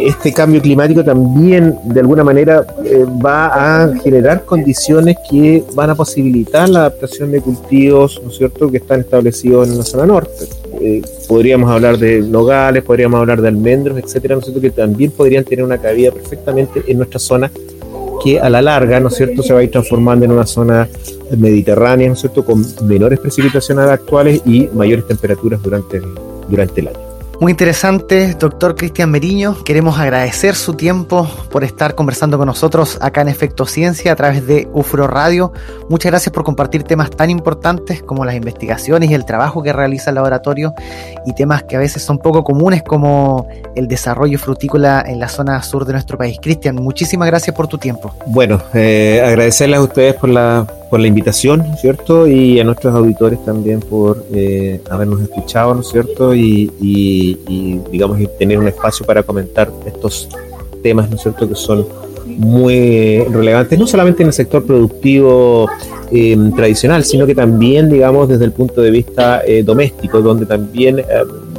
este 0.07 0.31
cambio 0.31 0.61
climático 0.61 1.03
también 1.03 1.77
de 1.83 1.99
alguna 1.99 2.23
manera 2.23 2.65
eh, 2.85 3.05
va 3.23 3.83
a 3.83 3.95
generar 3.97 4.45
condiciones 4.45 5.17
que 5.29 5.63
van 5.73 5.89
a 5.89 5.95
posibilitar 5.95 6.69
la 6.69 6.79
adaptación 6.79 7.31
de 7.31 7.41
cultivos, 7.41 8.21
¿no 8.23 8.29
es 8.29 8.37
cierto?, 8.37 8.71
que 8.71 8.77
están 8.77 9.01
establecidos 9.01 9.67
en 9.67 9.77
la 9.77 9.83
zona 9.83 10.05
norte. 10.05 10.47
Eh, 10.81 11.01
podríamos 11.27 11.69
hablar 11.69 11.97
de 11.97 12.21
nogales, 12.21 12.83
podríamos 12.83 13.19
hablar 13.19 13.41
de 13.41 13.47
almendros, 13.47 13.97
etcétera, 13.97 14.35
¿no 14.35 14.39
es 14.39 14.45
cierto? 14.45 14.61
que 14.61 14.69
también 14.69 15.11
podrían 15.11 15.43
tener 15.43 15.63
una 15.65 15.77
cabida 15.77 16.11
perfectamente 16.11 16.83
en 16.87 16.97
nuestra 16.97 17.19
zona 17.19 17.51
que 18.23 18.39
a 18.39 18.49
la 18.49 18.61
larga, 18.61 18.99
¿no 18.99 19.09
es 19.09 19.15
cierto?, 19.15 19.43
se 19.43 19.53
va 19.53 19.59
a 19.59 19.63
ir 19.63 19.71
transformando 19.71 20.25
en 20.25 20.31
una 20.31 20.45
zona 20.45 20.87
mediterránea, 21.37 22.07
¿no 22.07 22.13
es 22.13 22.19
cierto?, 22.19 22.43
con 22.43 22.65
menores 22.87 23.19
precipitaciones 23.19 23.85
actuales 23.85 24.41
y 24.45 24.67
mayores 24.73 25.07
temperaturas 25.07 25.61
durante 25.61 26.01
durante 26.49 26.81
el 26.81 26.87
año. 26.87 27.06
Muy 27.39 27.51
interesante, 27.51 28.33
doctor 28.33 28.75
Cristian 28.75 29.11
Meriño. 29.11 29.63
Queremos 29.63 29.99
agradecer 29.99 30.55
su 30.55 30.73
tiempo 30.73 31.29
por 31.51 31.63
estar 31.63 31.93
conversando 31.93 32.39
con 32.39 32.47
nosotros 32.47 32.97
acá 32.99 33.21
en 33.21 33.27
Efecto 33.27 33.67
Ciencia 33.67 34.11
a 34.11 34.15
través 34.15 34.47
de 34.47 34.67
UFRO 34.73 35.05
Radio. 35.05 35.53
Muchas 35.87 36.11
gracias 36.11 36.33
por 36.33 36.43
compartir 36.43 36.81
temas 36.81 37.11
tan 37.11 37.29
importantes 37.29 38.01
como 38.01 38.25
las 38.25 38.33
investigaciones 38.33 39.11
y 39.11 39.13
el 39.13 39.23
trabajo 39.23 39.61
que 39.61 39.71
realiza 39.71 40.09
el 40.09 40.15
laboratorio 40.15 40.73
y 41.27 41.35
temas 41.35 41.61
que 41.63 41.75
a 41.75 41.79
veces 41.79 42.01
son 42.01 42.17
poco 42.17 42.43
comunes 42.43 42.81
como 42.81 43.47
el 43.75 43.87
desarrollo 43.87 44.39
frutícola 44.39 45.03
en 45.05 45.19
la 45.19 45.29
zona 45.29 45.61
sur 45.61 45.85
de 45.85 45.93
nuestro 45.93 46.17
país. 46.17 46.39
Cristian, 46.41 46.75
muchísimas 46.75 47.27
gracias 47.27 47.55
por 47.55 47.67
tu 47.67 47.77
tiempo. 47.77 48.15
Bueno, 48.25 48.59
eh, 48.73 49.21
agradecerles 49.23 49.77
a 49.77 49.83
ustedes 49.83 50.15
por 50.15 50.29
la 50.29 50.65
por 50.89 50.99
la 50.99 51.07
invitación, 51.07 51.63
¿cierto? 51.79 52.27
Y 52.27 52.59
a 52.59 52.63
nuestros 52.63 52.95
auditores 52.95 53.43
también 53.43 53.79
por 53.79 54.25
eh, 54.33 54.81
habernos 54.89 55.21
escuchado, 55.21 55.73
¿no 55.75 55.81
es 55.81 55.87
cierto? 55.87 56.33
Y, 56.33 57.37
digamos, 57.91 58.19
tener 58.37 58.59
un 58.59 58.67
espacio 58.67 59.05
para 59.05 59.23
comentar 59.23 59.71
estos 59.85 60.29
temas, 60.81 61.09
¿no 61.09 61.15
es 61.15 61.21
cierto?, 61.21 61.47
que 61.47 61.55
son 61.55 61.85
muy 62.25 63.23
relevantes, 63.23 63.79
no 63.79 63.87
solamente 63.87 64.21
en 64.21 64.27
el 64.27 64.33
sector 64.33 64.63
productivo 64.63 65.67
em, 66.11 66.51
tradicional, 66.53 67.03
sino 67.03 67.25
que 67.25 67.33
también, 67.33 67.89
digamos, 67.89 68.29
desde 68.29 68.45
el 68.45 68.51
punto 68.51 68.81
de 68.81 68.91
vista 68.91 69.41
eh, 69.45 69.63
doméstico, 69.63 70.21
donde 70.21 70.45
también 70.45 70.99
eh, 70.99 71.05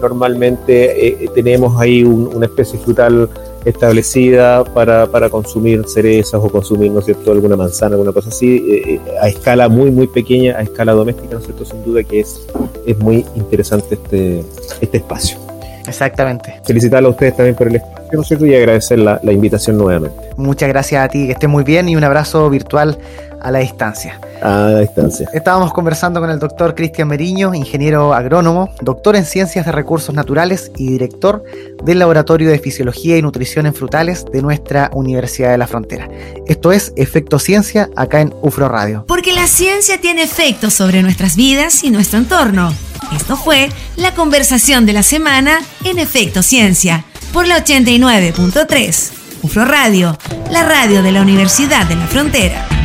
normalmente 0.01 1.31
tenemos 1.35 1.81
ahí 1.81 2.05
una 2.05 2.47
especie 2.47 2.79
frutal 2.79 3.29
establecida 3.65 4.65
para, 4.65 5.07
para, 5.07 5.29
consumir 5.29 5.85
cerezas 5.87 6.41
o 6.43 6.49
consumir, 6.49 6.91
¿no 6.91 7.01
es 7.01 7.07
cierto?, 7.07 7.33
alguna 7.33 7.57
manzana, 7.57 7.95
alguna 7.95 8.13
cosa 8.13 8.29
así, 8.29 8.57
eh, 8.57 8.95
eh, 8.95 9.01
a 9.21 9.29
escala 9.29 9.69
muy, 9.69 9.91
muy 9.91 10.07
pequeña, 10.07 10.57
a 10.57 10.63
escala 10.63 10.93
doméstica, 10.93 11.35
¿no 11.35 11.39
es 11.39 11.45
cierto?, 11.45 11.65
sin 11.65 11.85
duda 11.85 12.03
que 12.03 12.21
es, 12.21 12.47
es 12.87 12.99
muy 12.99 13.25
interesante 13.35 13.95
este, 13.95 14.45
este 14.81 14.97
espacio. 14.99 15.39
Exactamente. 15.87 16.61
Felicitarle 16.65 17.09
a 17.09 17.11
ustedes 17.11 17.37
también 17.37 17.57
por 17.57 17.69
el 17.69 17.77
espacio, 17.77 18.11
¿no 18.13 18.23
es 18.23 18.29
cierto?, 18.29 18.47
y 18.47 18.55
agradecer 18.55 18.99
la, 18.99 19.21
la 19.23 19.33
invitación 19.33 19.79
nuevamente. 19.79 20.17
Muchas 20.37 20.69
gracias 20.69 21.05
a 21.05 21.09
ti, 21.09 21.27
que 21.27 21.33
estés 21.33 21.49
muy 21.49 21.65
bien 21.65 21.89
y 21.89 21.97
un 21.97 22.05
abrazo 22.05 22.49
virtual 22.51 22.99
a 23.41 23.51
la 23.51 23.61
distancia. 23.61 24.21
A 24.43 24.71
la 24.71 24.81
distancia. 24.81 25.29
Estábamos 25.33 25.73
conversando 25.73 26.21
con 26.21 26.31
el 26.31 26.39
doctor 26.39 26.75
Cristian 26.75 27.09
Meriño, 27.09 27.55
ingeniero 27.55 28.15
agrónomo, 28.15 28.71
doctor 28.81 29.17
en 29.17 29.25
ciencias 29.25 29.67
de 29.67 29.73
recursos 29.73 30.15
naturales 30.15 30.71
y 30.77 30.91
director 30.91 31.43
del 31.83 31.99
Laboratorio 31.99 32.51
de 32.51 32.59
Fisiología 32.59 33.17
y 33.17 33.23
Nutrición 33.23 33.67
en 33.67 33.75
Frutales 33.75 34.25
de 34.33 34.43
nuestra 34.43 34.91
Universidad 34.93 35.51
de 35.51 35.59
la 35.59 35.67
Frontera. 35.67 36.09
Esto 36.47 36.73
es 36.73 36.93
Efecto 36.97 37.39
Ciencia 37.39 37.89
acá 37.97 38.21
en 38.21 38.35
UFRO 38.43 38.69
Radio. 38.69 39.05
Porque 39.07 39.33
la 39.33 39.47
ciencia 39.47 40.01
tiene 40.01 40.23
efectos 40.23 40.75
sobre 40.75 41.03
nuestras 41.03 41.37
vidas 41.37 41.85
y 41.85 41.91
nuestro 41.91 42.19
entorno. 42.19 42.73
Esto 43.15 43.37
fue 43.37 43.71
la 43.97 44.15
conversación 44.15 44.87
de 44.87 44.93
la 44.93 45.03
semana 45.03 45.61
en 45.85 45.99
Efecto 45.99 46.43
Ciencia 46.43 47.05
por 47.33 47.47
la 47.47 47.65
89.3. 47.65 49.11
UFRO 49.43 49.65
Radio, 49.65 50.19
la 50.51 50.65
radio 50.65 51.03
de 51.03 51.13
la 51.13 51.23
Universidad 51.23 51.87
de 51.87 51.97
la 51.97 52.07
Frontera. 52.07 52.78